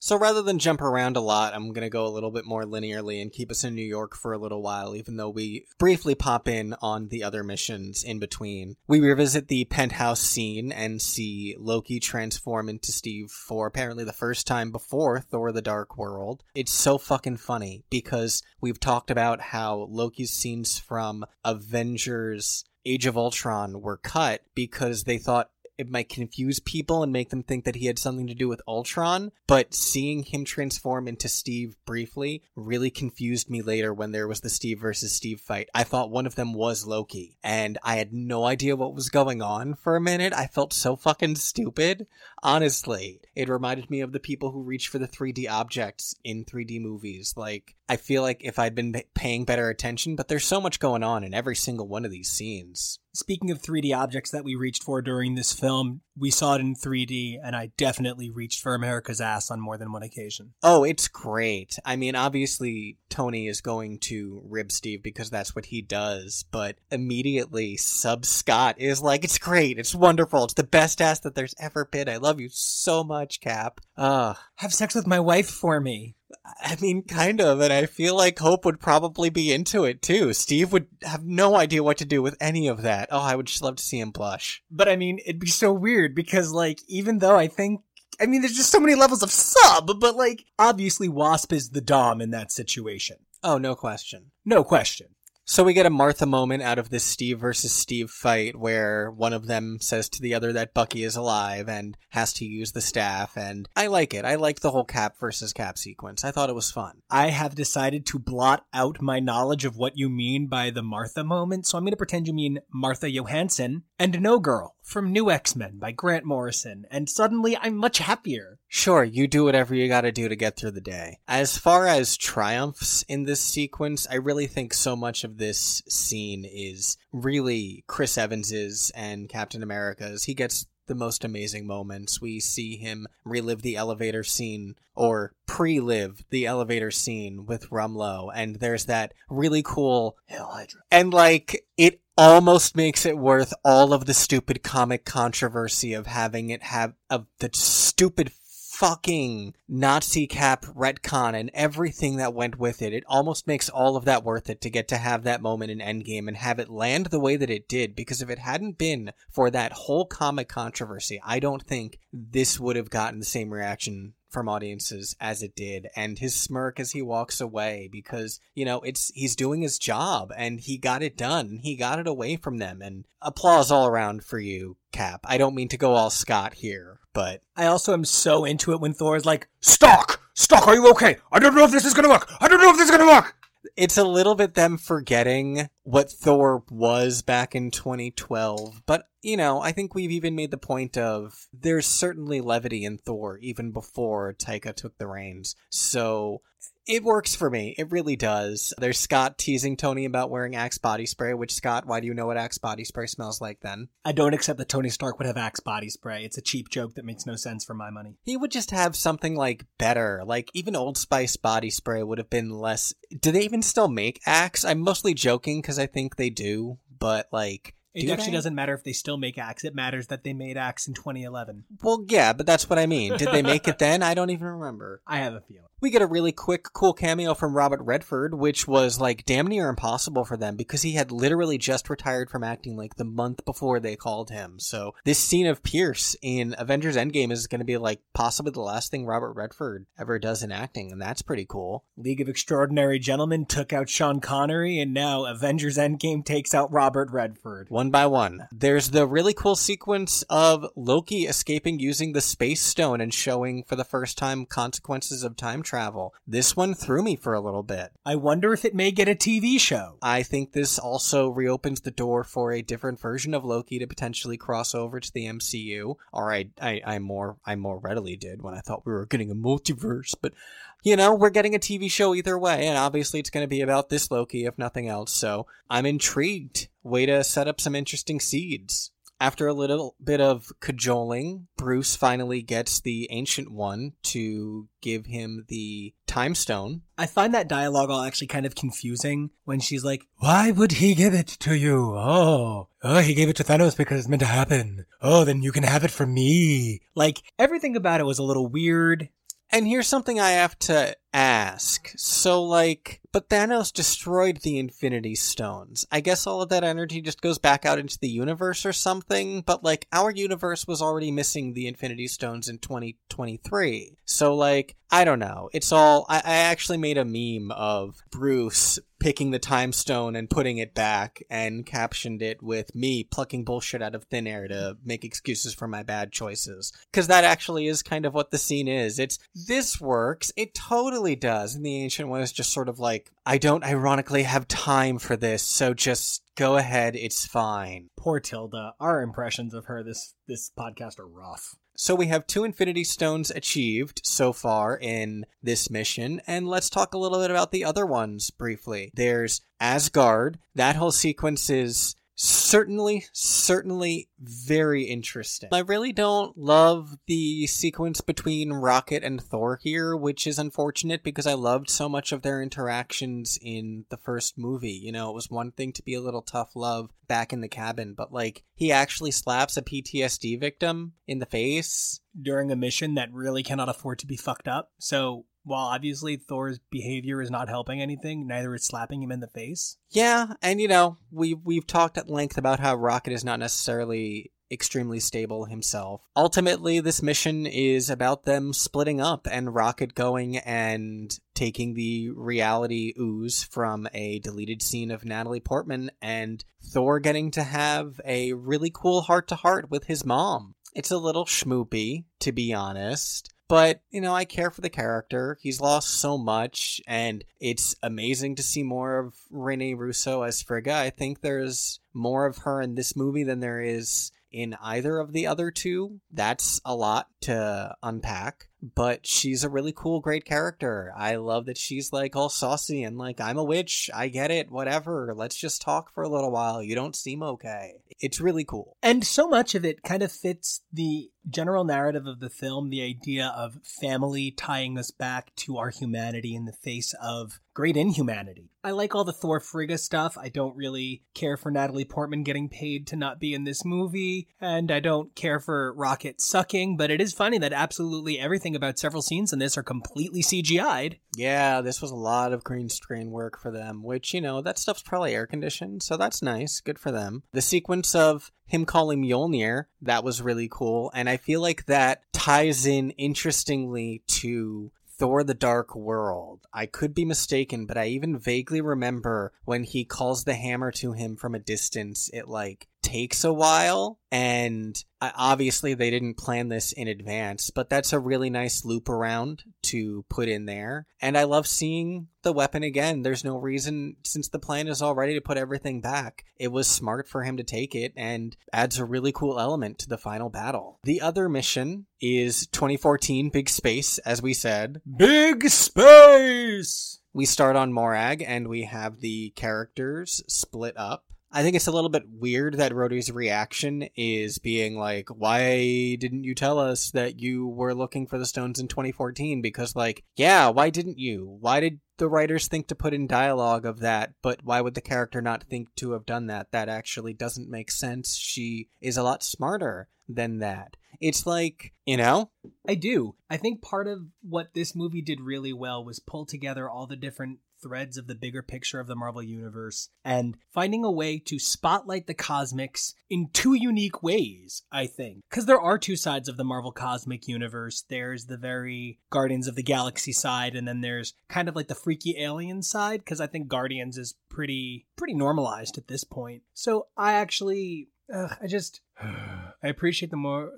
[0.08, 2.64] So rather than jump around a lot, I'm going to go a little bit more
[2.64, 6.14] linearly and keep us in New York for a little while, even though we briefly
[6.14, 8.76] pop in on the other missions in between.
[8.86, 14.46] We revisit the penthouse scene and see Loki transform into Steve for apparently the first
[14.46, 16.42] time before Thor the Dark World.
[16.54, 23.18] It's so fucking funny because we've talked about how Loki's scenes from Avengers Age of
[23.18, 27.76] Ultron were cut because they thought it might confuse people and make them think that
[27.76, 32.90] he had something to do with Ultron, but seeing him transform into Steve briefly really
[32.90, 35.68] confused me later when there was the Steve versus Steve fight.
[35.74, 39.40] I thought one of them was Loki, and I had no idea what was going
[39.40, 40.32] on for a minute.
[40.34, 42.06] I felt so fucking stupid.
[42.42, 46.80] Honestly, it reminded me of the people who reach for the 3D objects in 3D
[46.80, 47.34] movies.
[47.36, 51.04] Like, I feel like if I'd been paying better attention, but there's so much going
[51.04, 52.98] on in every single one of these scenes.
[53.18, 56.76] Speaking of 3D objects that we reached for during this film, we saw it in
[56.76, 60.52] 3D, and I definitely reached for America's ass on more than one occasion.
[60.62, 61.80] Oh, it's great.
[61.84, 66.76] I mean, obviously, Tony is going to rib Steve because that's what he does, but
[66.92, 71.56] immediately, Sub Scott is like, it's great, it's wonderful, it's the best ass that there's
[71.58, 72.08] ever been.
[72.08, 73.80] I love you so much, Cap.
[73.96, 74.36] Ugh.
[74.58, 76.14] Have sex with my wife for me.
[76.60, 80.32] I mean, kind of, and I feel like Hope would probably be into it too.
[80.32, 83.08] Steve would have no idea what to do with any of that.
[83.10, 84.62] Oh, I would just love to see him blush.
[84.70, 87.80] But I mean, it'd be so weird because, like, even though I think
[88.20, 91.80] I mean, there's just so many levels of sub, but like, obviously Wasp is the
[91.80, 93.16] Dom in that situation.
[93.42, 94.32] Oh, no question.
[94.44, 95.08] No question.
[95.50, 99.32] So we get a Martha moment out of this Steve versus Steve fight where one
[99.32, 102.82] of them says to the other that Bucky is alive and has to use the
[102.82, 103.34] staff.
[103.34, 104.26] And I like it.
[104.26, 106.22] I like the whole Cap versus Cap sequence.
[106.22, 107.00] I thought it was fun.
[107.08, 111.24] I have decided to blot out my knowledge of what you mean by the Martha
[111.24, 111.66] moment.
[111.66, 115.78] So I'm going to pretend you mean Martha Johansson and No Girl from New X-Men
[115.78, 116.84] by Grant Morrison.
[116.90, 118.57] And suddenly I'm much happier.
[118.70, 121.18] Sure, you do whatever you gotta do to get through the day.
[121.26, 126.44] As far as triumphs in this sequence, I really think so much of this scene
[126.44, 130.24] is really Chris Evans's and Captain America's.
[130.24, 132.20] He gets the most amazing moments.
[132.20, 138.56] We see him relive the elevator scene or pre-live the elevator scene with Rumlow and
[138.56, 140.80] there's that really cool Hail Hydra.
[140.90, 146.50] and like it almost makes it worth all of the stupid comic controversy of having
[146.50, 148.32] it have of the stupid
[148.78, 152.92] fucking Nazi cap retcon and everything that went with it.
[152.92, 155.80] It almost makes all of that worth it to get to have that moment in
[155.80, 157.96] Endgame and have it land the way that it did.
[157.96, 162.76] Because if it hadn't been for that whole comic controversy, I don't think this would
[162.76, 167.00] have gotten the same reaction from audiences as it did and his smirk as he
[167.00, 171.58] walks away because you know it's he's doing his job and he got it done
[171.62, 175.54] he got it away from them and applause all around for you cap i don't
[175.54, 179.16] mean to go all scott here but I also am so into it when Thor
[179.16, 180.20] is like, Stock!
[180.34, 181.16] Stock, are you okay?
[181.32, 182.30] I don't know if this is gonna work!
[182.40, 183.34] I don't know if this is gonna work!
[183.76, 188.82] it's a little bit them forgetting what Thor was back in 2012.
[188.86, 192.98] But, you know, I think we've even made the point of there's certainly levity in
[192.98, 195.56] Thor even before Taika took the reins.
[195.70, 196.42] So
[196.88, 197.74] it works for me.
[197.76, 198.72] It really does.
[198.78, 202.26] There's Scott teasing Tony about wearing Axe body spray, which, Scott, why do you know
[202.26, 203.88] what Axe body spray smells like then?
[204.06, 206.24] I don't accept that Tony Stark would have Axe body spray.
[206.24, 208.16] It's a cheap joke that makes no sense for my money.
[208.24, 210.22] He would just have something like better.
[210.24, 212.94] Like even Old Spice body spray would have been less.
[213.20, 214.64] Do they even still make Axe?
[214.64, 217.74] I'm mostly joking because I think they do, but like.
[217.98, 218.36] It do actually they?
[218.36, 219.64] doesn't matter if they still make Axe.
[219.64, 221.64] It matters that they made Axe in 2011.
[221.82, 223.16] Well, yeah, but that's what I mean.
[223.16, 224.02] Did they make it then?
[224.02, 225.02] I don't even remember.
[225.06, 225.64] I have a feeling.
[225.80, 229.68] We get a really quick, cool cameo from Robert Redford, which was like damn near
[229.68, 233.78] impossible for them because he had literally just retired from acting like the month before
[233.78, 234.58] they called him.
[234.58, 238.60] So this scene of Pierce in Avengers Endgame is going to be like possibly the
[238.60, 241.84] last thing Robert Redford ever does in acting, and that's pretty cool.
[241.96, 247.12] League of Extraordinary Gentlemen took out Sean Connery, and now Avengers Endgame takes out Robert
[247.12, 247.68] Redford.
[247.88, 248.48] One by one.
[248.52, 253.76] There's the really cool sequence of Loki escaping using the Space Stone and showing for
[253.76, 256.12] the first time consequences of time travel.
[256.26, 257.92] This one threw me for a little bit.
[258.04, 259.96] I wonder if it may get a TV show.
[260.02, 264.36] I think this also reopens the door for a different version of Loki to potentially
[264.36, 265.96] cross over to the MCU.
[266.12, 269.30] Or I, I, I more, I more readily did when I thought we were getting
[269.30, 270.14] a multiverse.
[270.20, 270.34] But
[270.82, 273.60] you know, we're getting a TV show either way, and obviously it's going to be
[273.60, 275.12] about this Loki, if nothing else.
[275.12, 276.68] So I'm intrigued.
[276.82, 278.90] Way to set up some interesting seeds.
[279.20, 285.44] after a little bit of cajoling, Bruce finally gets the Ancient One to give him
[285.48, 286.82] the Time Stone.
[286.96, 290.94] I find that dialogue all actually kind of confusing when she's like, Why would he
[290.94, 291.94] give it to you?
[291.96, 294.86] Oh, oh, he gave it to Thanos because it's meant to happen.
[295.02, 296.80] Oh, then you can have it from me.
[296.94, 299.08] Like, everything about it was a little weird.
[299.50, 301.92] And here's something I have to ask.
[301.96, 305.86] So, like, but Thanos destroyed the Infinity Stones.
[305.90, 309.42] I guess all of that energy just goes back out into the universe or something,
[309.42, 313.96] but, like, our universe was already missing the Infinity Stones in 2023.
[314.04, 315.50] So, like, I don't know.
[315.52, 316.06] It's all.
[316.08, 320.74] I, I actually made a meme of Bruce picking the time stone and putting it
[320.74, 325.54] back and captioned it with me plucking bullshit out of thin air to make excuses
[325.54, 326.72] for my bad choices.
[326.90, 328.98] Because that actually is kind of what the scene is.
[328.98, 330.32] It's this works.
[330.36, 331.54] It totally does.
[331.54, 335.16] And the Ancient One is just sort of like, I don't ironically have time for
[335.16, 336.96] this, so just go ahead.
[336.96, 337.88] It's fine.
[337.96, 338.74] Poor Tilda.
[338.80, 341.56] Our impressions of her this this podcast are rough.
[341.76, 346.92] So we have two Infinity Stones achieved so far in this mission, and let's talk
[346.92, 348.90] a little bit about the other ones briefly.
[348.94, 350.40] There's Asgard.
[350.56, 355.48] That whole sequence is certainly, certainly very interesting.
[355.52, 361.28] I really don't love the sequence between Rocket and Thor here, which is unfortunate because
[361.28, 364.72] I loved so much of their interactions in the first movie.
[364.72, 367.48] You know, it was one thing to be a little tough love back in the
[367.48, 372.94] cabin, but like he actually slaps a PTSD victim in the face during a mission
[372.96, 374.72] that really cannot afford to be fucked up.
[374.78, 379.26] So while obviously Thor's behavior is not helping anything, neither is slapping him in the
[379.26, 379.76] face.
[379.90, 384.32] Yeah, and you know, we we've talked at length about how Rocket is not necessarily
[384.50, 386.08] extremely stable himself.
[386.16, 392.94] Ultimately, this mission is about them splitting up and Rocket going and taking the reality
[392.98, 398.70] ooze from a deleted scene of Natalie Portman and Thor getting to have a really
[398.72, 400.54] cool heart to heart with his mom.
[400.74, 403.32] It's a little schmoopy, to be honest.
[403.48, 405.38] But, you know, I care for the character.
[405.40, 410.74] He's lost so much, and it's amazing to see more of Rene Russo as Frigga.
[410.74, 415.12] I think there's more of her in this movie than there is in either of
[415.12, 416.00] the other two.
[416.12, 420.92] That's a lot to unpack, but she's a really cool, great character.
[420.94, 423.88] I love that she's like all saucy and like, I'm a witch.
[423.94, 424.50] I get it.
[424.50, 425.14] Whatever.
[425.16, 426.62] Let's just talk for a little while.
[426.62, 427.76] You don't seem okay.
[428.00, 428.76] It's really cool.
[428.82, 432.82] And so much of it kind of fits the general narrative of the film the
[432.82, 438.50] idea of family tying us back to our humanity in the face of great inhumanity.
[438.62, 440.16] I like all the Thor Frigga stuff.
[440.16, 444.28] I don't really care for Natalie Portman getting paid to not be in this movie,
[444.40, 448.78] and I don't care for Rocket sucking, but it is funny that absolutely everything about
[448.78, 450.98] several scenes in this are completely CGI'd.
[451.16, 454.58] Yeah, this was a lot of green screen work for them, which, you know, that
[454.58, 456.60] stuff's probably air conditioned, so that's nice.
[456.60, 457.24] Good for them.
[457.32, 460.90] The sequence of him calling Mjolnir, that was really cool.
[460.94, 466.46] And I feel like that ties in interestingly to Thor the Dark World.
[466.52, 470.92] I could be mistaken, but I even vaguely remember when he calls the hammer to
[470.92, 476.72] him from a distance, it like takes a while and obviously they didn't plan this
[476.72, 480.86] in advance but that's a really nice loop around to put in there.
[481.00, 483.02] And i love seeing the weapon again.
[483.02, 486.68] There's no reason since the plan is all ready to put everything back it was
[486.68, 490.30] smart for him to take it and adds a really cool element to the final
[490.30, 490.78] battle.
[490.84, 494.80] The other mission is 2014 big space as we said.
[494.96, 497.00] Big space!
[497.12, 501.72] We start on morag and we have the characters split up I think it's a
[501.72, 507.20] little bit weird that Rhodey's reaction is being like, why didn't you tell us that
[507.20, 509.42] you were looking for the stones in 2014?
[509.42, 511.36] Because, like, yeah, why didn't you?
[511.40, 514.80] Why did the writers think to put in dialogue of that, but why would the
[514.80, 516.50] character not think to have done that?
[516.52, 518.16] That actually doesn't make sense.
[518.16, 520.76] She is a lot smarter than that.
[521.00, 522.30] It's like, you know?
[522.66, 523.16] I do.
[523.28, 526.96] I think part of what this movie did really well was pull together all the
[526.96, 531.38] different threads of the bigger picture of the Marvel Universe and finding a way to
[531.38, 535.24] spotlight the cosmics in two unique ways, I think.
[535.28, 537.84] Because there are two sides of the Marvel Cosmic Universe.
[537.88, 541.74] There's the very Guardians of the Galaxy side, and then there's kind of like the
[541.74, 546.42] freaky alien side, because I think Guardians is pretty pretty normalized at this point.
[546.54, 550.50] So I actually I just I appreciate the more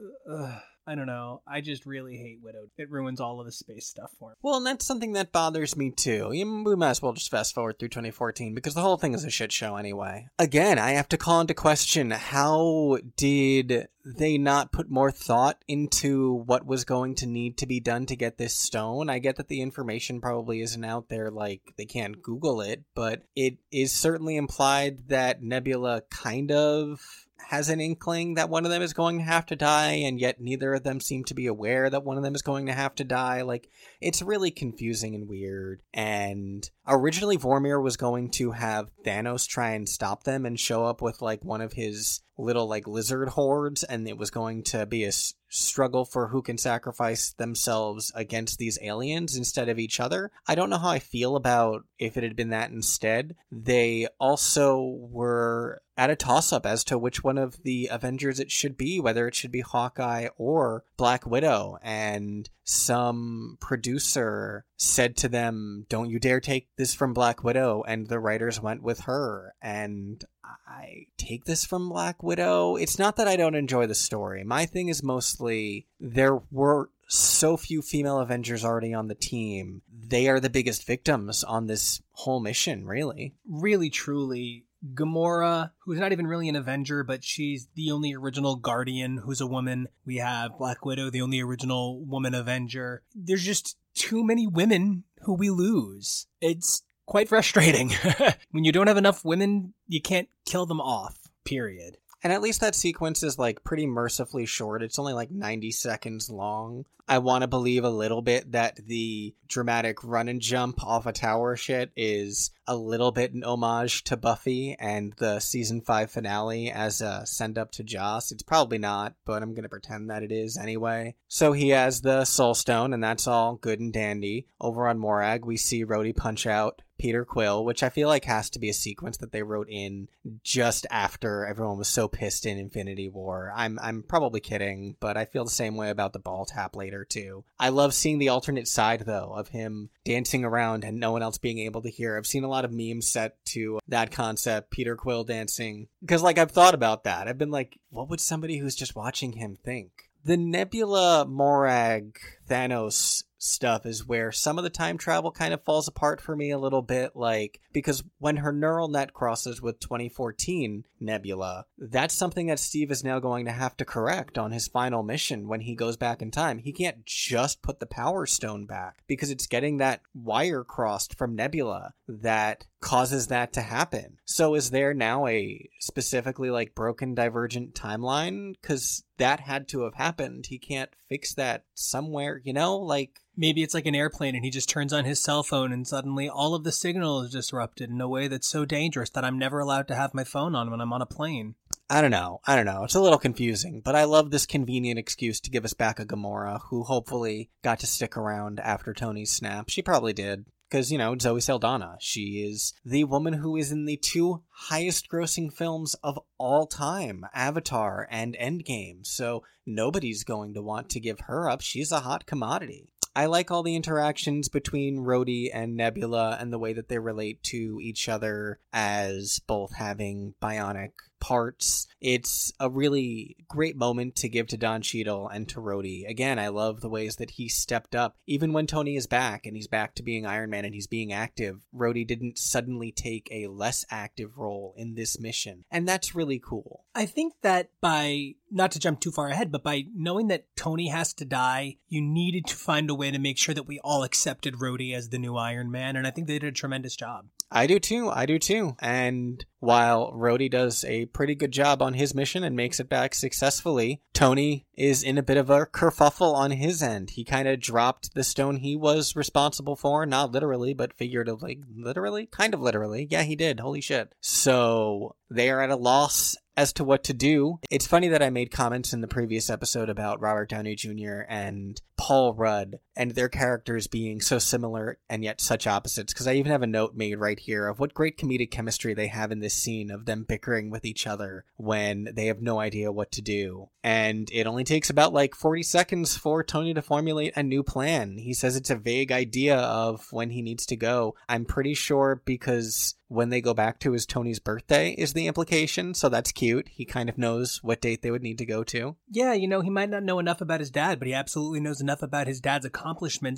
[0.91, 1.41] I don't know.
[1.47, 2.67] I just really hate Widow.
[2.77, 4.35] It ruins all of the space stuff for me.
[4.43, 6.31] Well, and that's something that bothers me too.
[6.31, 9.31] We might as well just fast forward through 2014 because the whole thing is a
[9.31, 10.27] shit show anyway.
[10.37, 16.33] Again, I have to call into question how did they not put more thought into
[16.33, 19.09] what was going to need to be done to get this stone?
[19.09, 23.23] I get that the information probably isn't out there, like they can't Google it, but
[23.37, 28.83] it is certainly implied that Nebula kind of has an inkling that one of them
[28.83, 31.91] is going to have to die, and yet neither of them seem to be aware
[31.91, 33.43] that one of them is going to have to die.
[33.43, 33.69] Like,
[34.01, 35.83] it's really confusing and weird.
[35.93, 41.03] And originally, Vormir was going to have Thanos try and stop them and show up
[41.03, 45.05] with, like, one of his little, like, lizard hordes, and it was going to be
[45.05, 45.13] a
[45.51, 50.31] struggle for who can sacrifice themselves against these aliens instead of each other.
[50.47, 53.37] I don't know how I feel about if it had been that instead.
[53.51, 58.51] They also were at a toss up as to which one of the Avengers it
[58.51, 61.77] should be, whether it should be Hawkeye or Black Widow.
[61.83, 67.85] And some producer said to them, Don't you dare take this from Black Widow.
[67.87, 69.53] And the writers went with her.
[69.61, 70.25] And
[70.67, 72.77] I take this from Black Widow.
[72.77, 74.45] It's not that I don't enjoy the story.
[74.45, 79.83] My thing is mostly there were so few female Avengers already on the team.
[79.93, 83.35] They are the biggest victims on this whole mission, really.
[83.49, 89.19] Really, truly, Gamora, who's not even really an Avenger, but she's the only original Guardian
[89.19, 89.89] who's a woman.
[90.07, 93.03] We have Black Widow, the only original woman Avenger.
[93.15, 96.27] There's just too many women who we lose.
[96.41, 97.93] It's quite frustrating.
[98.53, 101.97] when you don't have enough women, you can't kill them off, period.
[102.23, 104.83] And at least that sequence is like pretty mercifully short.
[104.83, 106.85] It's only like 90 seconds long.
[107.09, 111.13] I want to believe a little bit that the dramatic run and jump off a
[111.13, 116.71] tower shit is a little bit an homage to Buffy and the season 5 finale
[116.71, 118.31] as a send up to Joss.
[118.31, 121.17] It's probably not, but I'm going to pretend that it is anyway.
[121.27, 124.47] So he has the Soul Stone, and that's all good and dandy.
[124.61, 128.51] Over on Morag, we see Rhodey punch out Peter Quill, which I feel like has
[128.51, 130.09] to be a sequence that they wrote in
[130.45, 133.51] just after everyone was so pissed in Infinity War.
[133.57, 137.07] I'm I'm probably kidding, but I feel the same way about the ball tap later
[137.07, 137.43] too.
[137.59, 141.39] I love seeing the alternate side though of him dancing around and no one else
[141.39, 142.19] being able to hear.
[142.19, 146.37] I've seen a lot of memes set to that concept, Peter Quill dancing, because like
[146.37, 147.29] I've thought about that.
[147.29, 150.11] I've been like, what would somebody who's just watching him think?
[150.23, 155.89] The Nebula Morag Thanos stuff is where some of the time travel kind of falls
[155.89, 160.85] apart for me a little bit like because when her neural net crosses with 2014
[161.01, 165.03] nebula that's something that steve is now going to have to correct on his final
[165.03, 166.59] mission when he goes back in time.
[166.59, 171.35] He can't just put the power stone back because it's getting that wire crossed from
[171.35, 177.75] nebula that causes that to happen so is there now a specifically like broken divergent
[177.75, 183.21] timeline because that had to have happened he can't fix that somewhere you know like
[183.41, 186.29] Maybe it's like an airplane and he just turns on his cell phone and suddenly
[186.29, 189.61] all of the signal is disrupted in a way that's so dangerous that I'm never
[189.61, 191.55] allowed to have my phone on when I'm on a plane.
[191.89, 192.41] I don't know.
[192.47, 192.85] I don't know.
[192.85, 196.05] It's a little confusing, but I love this convenient excuse to give us back a
[196.05, 199.71] Gamora who hopefully got to stick around after Tony's snap.
[199.71, 200.45] She probably did.
[200.71, 201.97] Because, you know, Zoe Saldana.
[201.99, 207.27] She is the woman who is in the two highest grossing films of all time
[207.35, 209.05] Avatar and Endgame.
[209.05, 211.61] So nobody's going to want to give her up.
[211.61, 212.89] She's a hot commodity.
[213.17, 217.43] I like all the interactions between Rhodey and Nebula and the way that they relate
[217.45, 221.87] to each other as both having bionic parts.
[222.01, 226.09] It's a really great moment to give to Don Cheadle and to Rhodey.
[226.09, 228.17] Again, I love the ways that he stepped up.
[228.27, 231.13] Even when Tony is back and he's back to being Iron Man and he's being
[231.13, 235.65] active, Rhodey didn't suddenly take a less active role in this mission.
[235.71, 236.85] And that's really cool.
[236.95, 240.89] I think that by, not to jump too far ahead, but by knowing that Tony
[240.89, 244.03] has to die, you needed to find a way to make sure that we all
[244.03, 245.97] accepted Rhodey as the new Iron Man.
[245.97, 247.27] And I think they did a tremendous job.
[247.51, 248.11] I do too.
[248.11, 248.77] I do too.
[248.81, 253.15] And while Rhodey does a pretty good job on his mission and makes it back
[253.15, 257.11] successfully, Tony is in a bit of a kerfuffle on his end.
[257.11, 261.63] He kind of dropped the stone he was responsible for, not literally, but figuratively.
[261.77, 262.27] Literally?
[262.27, 263.07] Kind of literally.
[263.11, 263.61] Yeah, he did.
[263.61, 264.15] Holy shit.
[264.21, 267.59] So they are at a loss as to what to do.
[267.71, 271.21] It's funny that I made comments in the previous episode about Robert Downey Jr.
[271.29, 276.13] and Paul Rudd and their characters being so similar and yet such opposites.
[276.13, 279.07] Because I even have a note made right here of what great comedic chemistry they
[279.07, 282.93] have in this scene of them bickering with each other when they have no idea
[282.93, 283.71] what to do.
[283.83, 288.19] And it only takes about like 40 seconds for Tony to formulate a new plan.
[288.19, 291.15] He says it's a vague idea of when he needs to go.
[291.27, 295.95] I'm pretty sure because when they go back to his Tony's birthday is the implication.
[295.95, 296.69] So that's cute.
[296.69, 298.97] He kind of knows what date they would need to go to.
[299.11, 301.81] Yeah, you know, he might not know enough about his dad, but he absolutely knows
[301.81, 302.65] enough about his dad's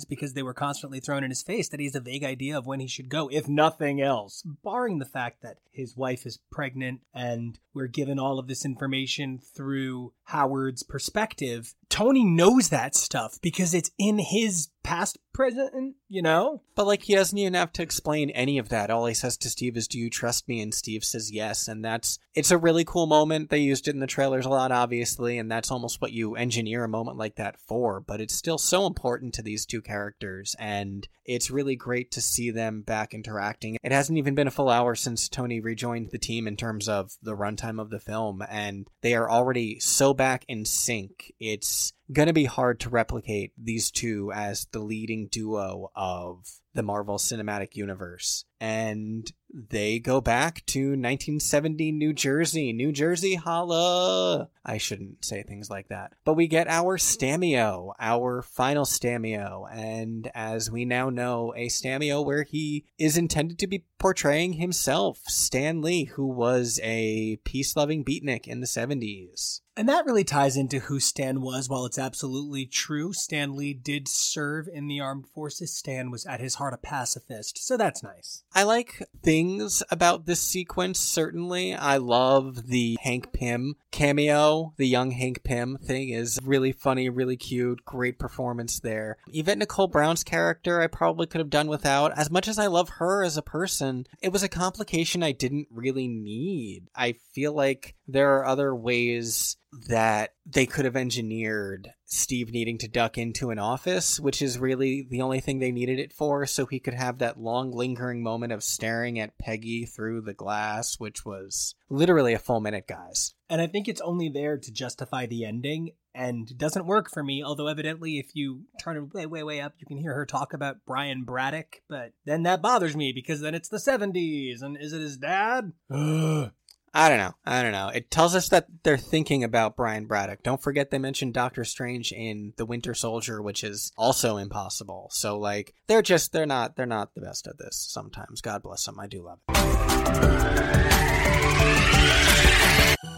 [0.05, 2.65] because they were constantly thrown in his face that he has a vague idea of
[2.65, 4.43] when he should go, if nothing else.
[4.63, 9.39] Barring the fact that his wife is pregnant and we're given all of this information
[9.39, 16.61] through Howard's perspective, Tony knows that stuff because it's in his past, present, you know?
[16.75, 18.89] But like he doesn't even have to explain any of that.
[18.89, 21.83] All he says to Steve is, "Do you trust me?" And Steve says yes, and
[21.83, 23.49] that's it's a really cool moment.
[23.49, 26.83] They used it in the trailers a lot, obviously, and that's almost what you engineer
[26.83, 27.99] a moment like that for.
[27.99, 32.51] But it's still so important to these two characters, and it's really great to see
[32.51, 33.77] them back interacting.
[33.83, 37.11] It hasn't even been a full hour since Tony rejoined the team in terms of
[37.21, 41.33] the runtime of the film, and they are already so back in sync.
[41.39, 46.83] It's going to be hard to replicate these two as the leading duo of the
[46.83, 48.45] Marvel Cinematic Universe.
[48.63, 52.71] And they go back to 1970 New Jersey.
[52.71, 54.47] New Jersey, holla!
[54.65, 56.13] I shouldn't say things like that.
[56.23, 59.67] But we get our Stamio, our final Stamio.
[59.69, 65.19] And as we now know, a Stamio where he is intended to be portraying himself,
[65.27, 69.59] Stan Lee, who was a peace loving beatnik in the 70s.
[69.75, 71.67] And that really ties into who Stan was.
[71.67, 75.75] While it's absolutely true, Stan Lee did serve in the armed forces.
[75.75, 78.43] Stan was at his heart a pacifist, so that's nice.
[78.55, 81.73] I like things about this sequence, certainly.
[81.73, 84.73] I love the Hank Pym cameo.
[84.77, 89.17] The young Hank Pym thing is really funny, really cute, great performance there.
[89.27, 92.15] Yvette Nicole Brown's character, I probably could have done without.
[92.17, 95.67] As much as I love her as a person, it was a complication I didn't
[95.71, 96.89] really need.
[96.95, 102.87] I feel like there are other ways that they could have engineered Steve needing to
[102.87, 106.65] duck into an office, which is really the only thing they needed it for, so
[106.65, 111.25] he could have that long lingering moment of staring at Peggy through the glass, which
[111.25, 113.33] was literally a full minute, guys.
[113.49, 117.43] And I think it's only there to justify the ending, and doesn't work for me.
[117.43, 120.53] Although, evidently, if you turn it way, way, way up, you can hear her talk
[120.53, 124.93] about Brian Braddock, but then that bothers me because then it's the 70s, and is
[124.93, 125.73] it his dad?
[126.95, 127.33] I don't know.
[127.43, 127.87] I don't know.
[127.87, 130.43] It tells us that they're thinking about Brian Braddock.
[130.43, 135.09] Don't forget they mentioned Doctor Strange in The Winter Soldier, which is also impossible.
[135.11, 138.41] So like they're just they're not they're not the best at this sometimes.
[138.41, 138.99] God bless them.
[138.99, 139.53] I do love it.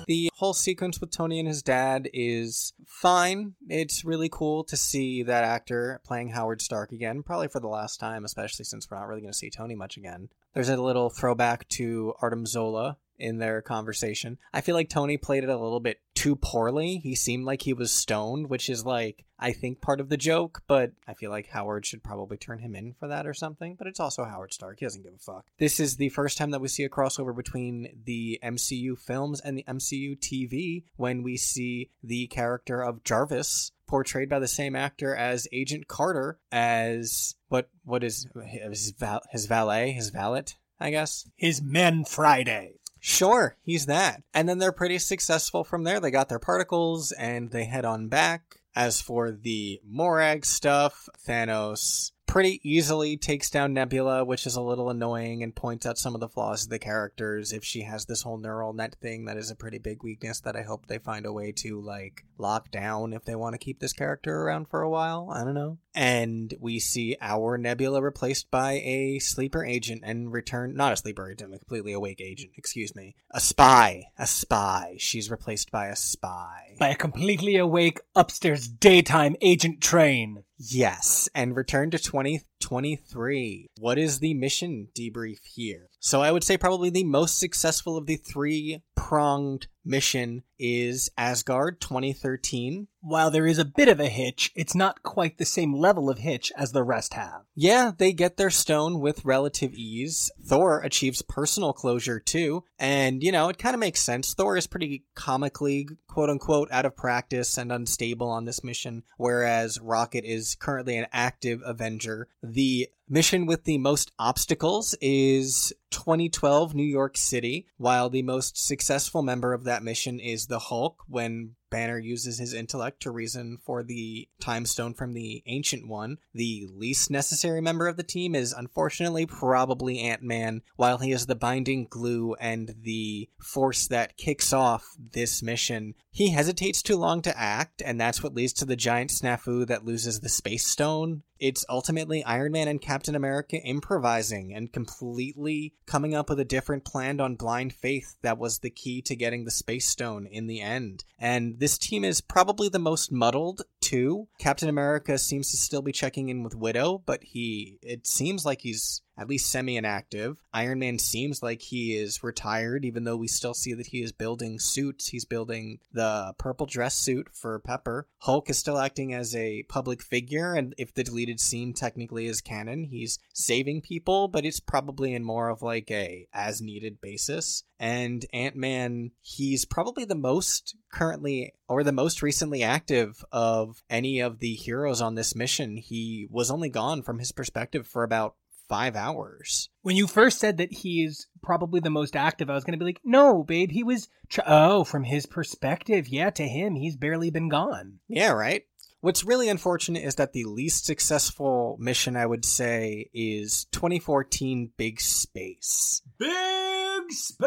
[0.07, 3.55] The whole sequence with Tony and his dad is fine.
[3.67, 7.99] It's really cool to see that actor playing Howard Stark again, probably for the last
[7.99, 10.29] time, especially since we're not really going to see Tony much again.
[10.53, 14.37] There's a little throwback to Arnim Zola in their conversation.
[14.53, 16.97] I feel like Tony played it a little bit too poorly.
[16.97, 20.63] He seemed like he was stoned, which is like I think part of the joke,
[20.67, 23.75] but I feel like Howard should probably turn him in for that or something.
[23.75, 24.79] But it's also Howard Stark.
[24.79, 25.45] He doesn't give a fuck.
[25.59, 29.57] This is the first time that we see a crossover between the MCU films and
[29.57, 35.15] the MCU TV when we see the character of Jarvis portrayed by the same actor
[35.15, 40.45] as Agent Carter as what what is his, val- his valet, his valet,
[40.79, 41.29] I guess.
[41.35, 42.79] His Men Friday.
[43.07, 44.23] Sure, he's that.
[44.33, 45.99] And then they're pretty successful from there.
[45.99, 48.61] They got their particles and they head on back.
[48.75, 54.89] As for the Morag stuff, Thanos pretty easily takes down Nebula, which is a little
[54.89, 57.53] annoying and points out some of the flaws of the characters.
[57.53, 60.55] If she has this whole neural net thing, that is a pretty big weakness that
[60.55, 63.81] I hope they find a way to like lock down if they want to keep
[63.81, 65.29] this character around for a while.
[65.31, 65.77] I don't know.
[65.95, 71.31] And we see our Nebula replaced by a sleeper agent and return not a sleeper
[71.31, 73.15] agent, a completely awake agent, excuse me.
[73.31, 74.07] A spy.
[74.17, 74.95] A spy.
[74.97, 76.75] She's replaced by a spy.
[76.77, 80.43] By a completely awake upstairs daytime agent train.
[80.57, 83.69] Yes, and return to 2023.
[83.79, 85.89] What is the mission debrief here?
[85.99, 91.81] So I would say probably the most successful of the three pronged mission is Asgard
[91.81, 92.87] 2013.
[93.07, 96.17] While there is a bit of a hitch, it's not quite the same level of
[96.17, 97.43] hitch as the rest have.
[97.53, 100.31] Yeah, they get their stone with relative ease.
[100.43, 104.33] Thor achieves personal closure too, and you know, it kind of makes sense.
[104.33, 109.79] Thor is pretty comically, quote unquote, out of practice and unstable on this mission, whereas
[109.79, 112.27] Rocket is currently an active Avenger.
[112.41, 119.21] The mission with the most obstacles is 2012 New York City, while the most successful
[119.21, 123.83] member of that mission is the Hulk when Banner uses his intellect to reason for
[123.83, 126.19] the time stone from the ancient one.
[126.33, 131.25] The least necessary member of the team is unfortunately probably Ant Man, while he is
[131.25, 135.95] the binding glue and the force that kicks off this mission.
[136.11, 139.83] He hesitates too long to act, and that's what leads to the giant snafu that
[139.83, 141.23] loses the space stone.
[141.39, 146.85] It's ultimately Iron Man and Captain America improvising and completely coming up with a different
[146.85, 150.61] plan on blind faith that was the key to getting the space stone in the
[150.61, 151.03] end.
[151.19, 154.27] And this team is probably the most muddled too.
[154.39, 158.61] Captain America seems to still be checking in with Widow, but he it seems like
[158.61, 160.43] he's at least semi inactive.
[160.53, 164.11] Iron Man seems like he is retired, even though we still see that he is
[164.11, 165.07] building suits.
[165.07, 168.07] He's building the purple dress suit for Pepper.
[168.19, 172.41] Hulk is still acting as a public figure, and if the deleted scene technically is
[172.41, 177.63] canon, he's saving people, but it's probably in more of like a as needed basis.
[177.79, 184.19] And Ant Man, he's probably the most currently or the most recently active of any
[184.19, 185.77] of the heroes on this mission.
[185.77, 188.35] He was only gone from his perspective for about
[188.67, 189.69] five hours.
[189.81, 192.83] When you first said that he is probably the most active, I was going to
[192.83, 194.09] be like, no, babe, he was.
[194.29, 197.99] Tr- oh, from his perspective, yeah, to him, he's barely been gone.
[198.07, 198.63] Yeah, right?
[199.01, 204.99] What's really unfortunate is that the least successful mission, I would say, is 2014 Big
[204.99, 206.01] Space.
[206.17, 207.45] Big Space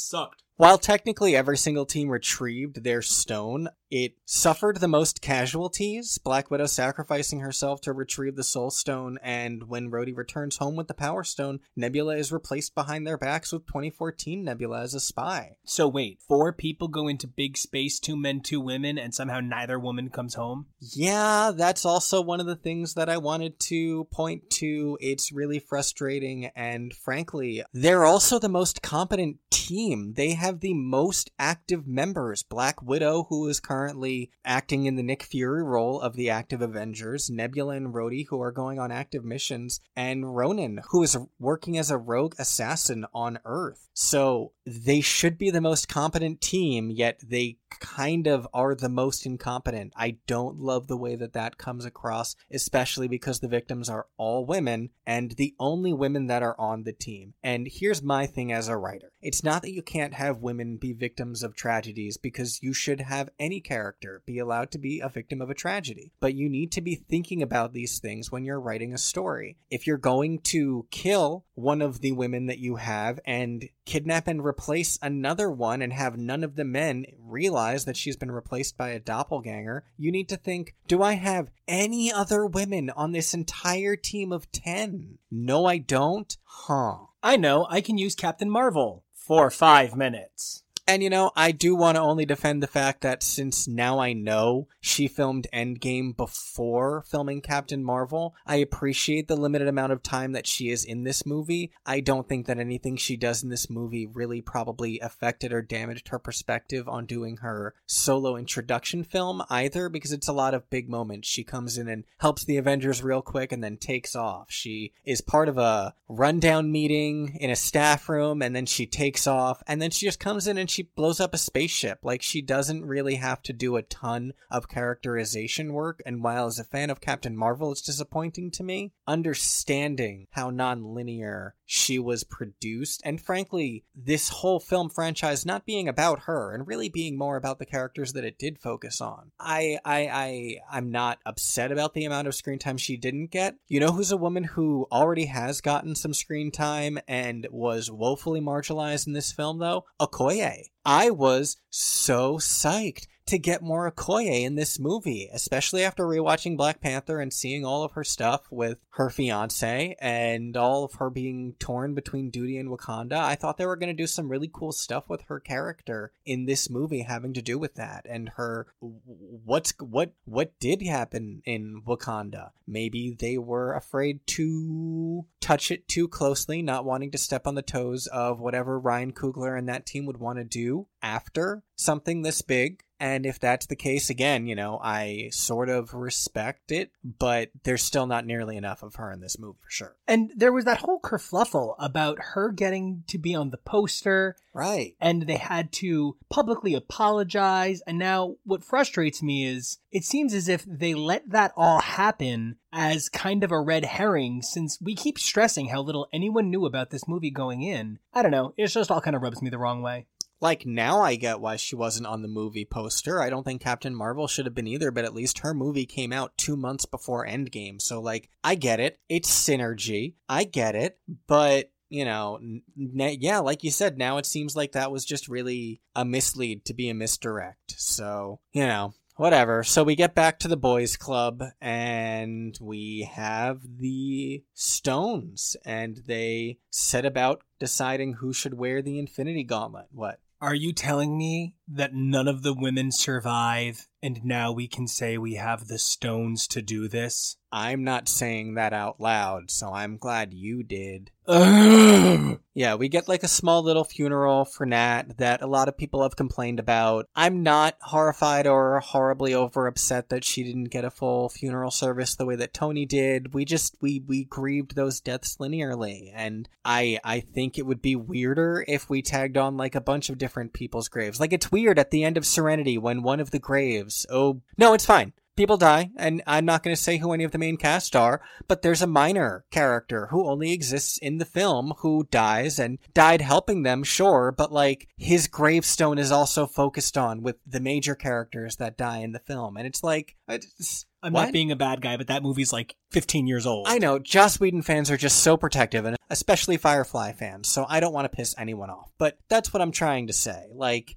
[0.00, 0.44] sucked.
[0.56, 6.66] While technically every single team retrieved their stone, it suffered the most casualties, Black Widow
[6.66, 11.22] sacrificing herself to retrieve the Soul Stone, and when Rhodey returns home with the Power
[11.22, 15.56] Stone, Nebula is replaced behind their backs with 2014 Nebula as a spy.
[15.64, 19.78] So wait, four people go into big space, two men, two women, and somehow neither
[19.78, 20.66] woman comes home?
[20.80, 24.98] Yeah, that's also one of the things that I wanted to point to.
[25.00, 30.14] It's really frustrating, and frankly, they're also the most competent team.
[30.16, 32.42] They have the most active members.
[32.42, 37.30] Black Widow, who is currently acting in the Nick Fury role of the active Avengers,
[37.30, 41.90] Nebula and Rhodey, who are going on active missions, and Ronin, who is working as
[41.90, 43.88] a rogue assassin on Earth.
[43.94, 49.26] So they should be the most competent team, yet they kind of are the most
[49.26, 49.92] incompetent.
[49.96, 54.46] I don't love the way that that comes across, especially because the victims are all
[54.46, 57.34] women and the only women that are on the team.
[57.42, 60.92] And here's my thing as a writer it's not that you can't have women be
[60.92, 65.40] victims of tragedies because you should have any character be allowed to be a victim
[65.40, 66.12] of a tragedy.
[66.20, 69.56] But you need to be thinking about these things when you're writing a story.
[69.70, 74.44] If you're going to kill one of the women that you have and kidnap and
[74.44, 78.90] replace another one and have none of the men realize that she's been replaced by
[78.90, 83.96] a doppelganger, you need to think do I have any other women on this entire
[83.96, 85.18] team of 10?
[85.30, 86.36] No, I don't?
[86.42, 86.96] Huh.
[87.22, 90.63] I know, I can use Captain Marvel for five minutes.
[90.86, 94.12] And you know, I do want to only defend the fact that since now I
[94.12, 100.32] know she filmed Endgame before filming Captain Marvel, I appreciate the limited amount of time
[100.32, 101.72] that she is in this movie.
[101.86, 106.08] I don't think that anything she does in this movie really probably affected or damaged
[106.08, 110.90] her perspective on doing her solo introduction film either, because it's a lot of big
[110.90, 111.26] moments.
[111.28, 114.48] She comes in and helps the Avengers real quick and then takes off.
[114.50, 119.26] She is part of a rundown meeting in a staff room and then she takes
[119.26, 122.00] off and then she just comes in and she blows up a spaceship.
[122.02, 126.02] Like she doesn't really have to do a ton of characterization work.
[126.04, 131.54] And while as a fan of Captain Marvel, it's disappointing to me, understanding how non-linear
[131.66, 136.88] she was produced, and frankly, this whole film franchise not being about her and really
[136.88, 139.30] being more about the characters that it did focus on.
[139.40, 143.56] I I I I'm not upset about the amount of screen time she didn't get.
[143.66, 148.40] You know who's a woman who already has gotten some screen time and was woefully
[148.40, 149.84] marginalized in this film though?
[150.00, 150.63] Okoye.
[150.84, 156.80] I was so psyched to get more Okoye in this movie, especially after rewatching Black
[156.80, 161.54] Panther and seeing all of her stuff with her fiance and all of her being
[161.58, 163.16] torn between duty and Wakanda.
[163.16, 166.46] I thought they were going to do some really cool stuff with her character in
[166.46, 171.82] this movie having to do with that and her what's what what did happen in
[171.86, 172.50] Wakanda.
[172.66, 177.62] Maybe they were afraid to touch it too closely, not wanting to step on the
[177.62, 182.42] toes of whatever Ryan Coogler and that team would want to do after something this
[182.42, 182.83] big.
[183.04, 187.82] And if that's the case, again, you know, I sort of respect it, but there's
[187.82, 189.96] still not nearly enough of her in this movie for sure.
[190.08, 194.36] And there was that whole kerfluffle about her getting to be on the poster.
[194.54, 194.96] Right.
[195.02, 197.82] And they had to publicly apologize.
[197.86, 202.56] And now what frustrates me is it seems as if they let that all happen
[202.72, 206.90] as kind of a red herring since we keep stressing how little anyone knew about
[206.90, 207.98] this movie going in.
[208.12, 208.54] I don't know.
[208.56, 210.06] it just all kind of rubs me the wrong way.
[210.40, 213.22] Like now I get why she wasn't on the movie poster.
[213.22, 216.12] I don't think Captain Marvel should have been either, but at least her movie came
[216.12, 217.80] out 2 months before Endgame.
[217.80, 218.98] So like I get it.
[219.08, 220.14] It's synergy.
[220.28, 224.72] I get it, but you know, n- yeah, like you said, now it seems like
[224.72, 227.74] that was just really a mislead to be a misdirect.
[227.78, 229.62] So, you know, whatever.
[229.62, 236.58] So we get back to the boys club and we have the stones and they
[236.70, 239.86] set about deciding who should wear the infinity gauntlet.
[239.92, 240.18] What?
[240.44, 245.16] Are you telling me that none of the women survive, and now we can say
[245.16, 247.36] we have the stones to do this?
[247.50, 251.12] I'm not saying that out loud, so I'm glad you did.
[251.26, 252.40] Ugh.
[252.56, 256.04] Yeah, we get like a small little funeral for Nat that a lot of people
[256.04, 257.08] have complained about.
[257.16, 262.14] I'm not horrified or horribly over upset that she didn't get a full funeral service
[262.14, 263.34] the way that Tony did.
[263.34, 267.96] We just we we grieved those deaths linearly, and I I think it would be
[267.96, 271.18] weirder if we tagged on like a bunch of different people's graves.
[271.18, 274.04] Like it's weird at the end of Serenity when one of the graves.
[274.10, 277.32] Oh no, it's fine people die, and I'm not going to say who any of
[277.32, 281.74] the main cast are, but there's a minor character who only exists in the film
[281.78, 287.22] who dies and died helping them, sure, but like his gravestone is also focused on
[287.22, 290.16] with the major characters that die in the film, and it's like.
[290.28, 291.24] It's, I'm What?
[291.24, 293.66] not being a bad guy, but that movie's like 15 years old.
[293.68, 297.80] I know, Joss Whedon fans are just so protective, and especially Firefly fans, so I
[297.80, 298.90] don't want to piss anyone off.
[298.98, 300.46] But that's what I'm trying to say.
[300.52, 300.96] Like,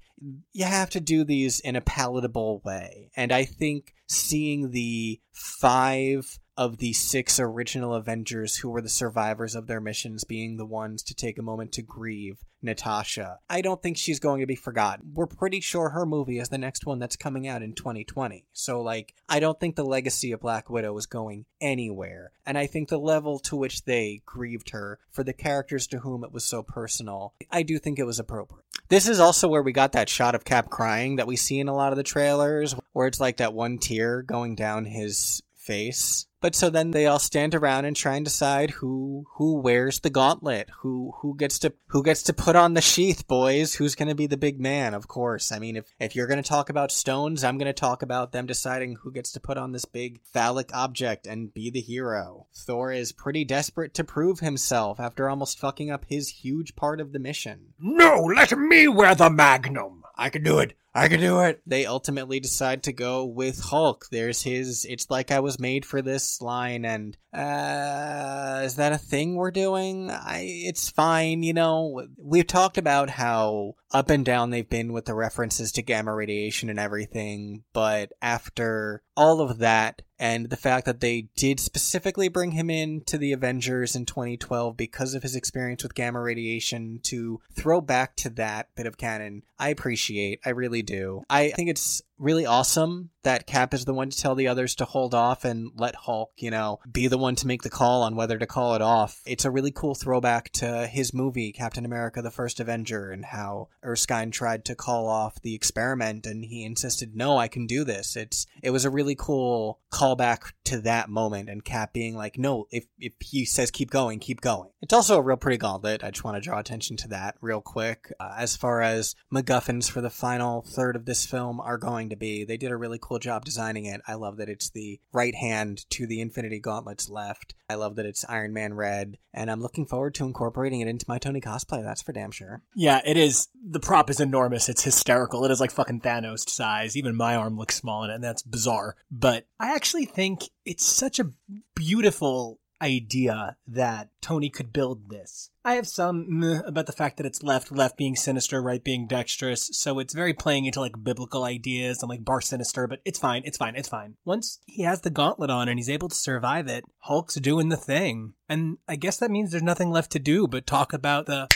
[0.52, 3.10] you have to do these in a palatable way.
[3.16, 9.54] And I think seeing the five of the six original Avengers who were the survivors
[9.54, 13.82] of their missions being the ones to take a moment to grieve Natasha, I don't
[13.82, 15.12] think she's going to be forgotten.
[15.14, 18.46] We're pretty sure her movie is the next one that's coming out in 2020.
[18.52, 22.32] So, like, I don't think the legacy of Black Widow is going anywhere.
[22.44, 26.24] And I think the level to which they grieved her for the characters to whom
[26.24, 28.64] it was so personal, I do think it was appropriate.
[28.88, 31.68] This is also where we got that shot of Cap crying that we see in
[31.68, 36.26] a lot of the trailers, where it's like that one tear going down his face.
[36.40, 40.10] But so then they all stand around and try and decide who who wears the
[40.10, 43.74] gauntlet, who who gets to who gets to put on the sheath, boys.
[43.74, 44.94] Who's going to be the big man?
[44.94, 45.50] Of course.
[45.50, 48.30] I mean, if if you're going to talk about stones, I'm going to talk about
[48.30, 52.46] them deciding who gets to put on this big phallic object and be the hero.
[52.54, 57.12] Thor is pretty desperate to prove himself after almost fucking up his huge part of
[57.12, 57.74] the mission.
[57.80, 60.04] no, let me wear the magnum.
[60.16, 60.74] I can do it.
[60.98, 61.60] I can do it.
[61.66, 64.06] They ultimately decide to go with Hulk.
[64.10, 68.98] There's his it's like I was made for this line and uh is that a
[68.98, 70.10] thing we're doing?
[70.10, 72.06] I it's fine, you know.
[72.16, 76.68] We've talked about how up and down they've been with the references to gamma radiation
[76.68, 82.52] and everything, but after all of that and the fact that they did specifically bring
[82.52, 87.40] him in to the Avengers in 2012 because of his experience with gamma radiation to
[87.52, 90.38] throw back to that bit of canon, I appreciate.
[90.46, 91.24] I really do.
[91.28, 94.84] I think it's really awesome that Cap is the one to tell the others to
[94.84, 98.16] hold off and let Hulk, you know, be the one to make the call on
[98.16, 99.20] whether to call it off.
[99.26, 103.68] It's a really cool throwback to his movie, Captain America the First Avenger, and how
[103.84, 108.16] Erskine tried to call off the experiment and he insisted, no, I can do this.
[108.16, 112.66] It's it was a really cool callback to that moment and Cap being like, no,
[112.70, 114.70] if, if he says keep going, keep going.
[114.80, 116.04] It's also a real pretty gauntlet.
[116.04, 118.12] I just want to draw attention to that real quick.
[118.20, 122.16] Uh, as far as MacGuffins for the final third of this film are going to
[122.16, 124.00] be, they did a really cool job designing it.
[124.06, 127.54] I love that it's the right hand to the Infinity Gauntlet's left.
[127.68, 131.04] I love that it's Iron Man red, and I'm looking forward to incorporating it into
[131.08, 131.82] my Tony cosplay.
[131.82, 132.62] That's for damn sure.
[132.74, 133.48] Yeah, it is.
[133.68, 134.68] The prop is enormous.
[134.68, 135.44] It's hysterical.
[135.44, 136.96] It is like fucking Thanos size.
[136.96, 138.96] Even my arm looks small in it, and that's bizarre.
[139.10, 141.32] But I actually think it's such a
[141.74, 145.50] beautiful idea that Tony could build this.
[145.64, 149.68] I have some about the fact that it's left, left being sinister, right being dexterous,
[149.72, 153.42] so it's very playing into like biblical ideas and like bar sinister, but it's fine,
[153.44, 154.14] it's fine, it's fine.
[154.24, 157.76] Once he has the gauntlet on and he's able to survive it, Hulk's doing the
[157.76, 158.34] thing.
[158.48, 161.48] And I guess that means there's nothing left to do but talk about the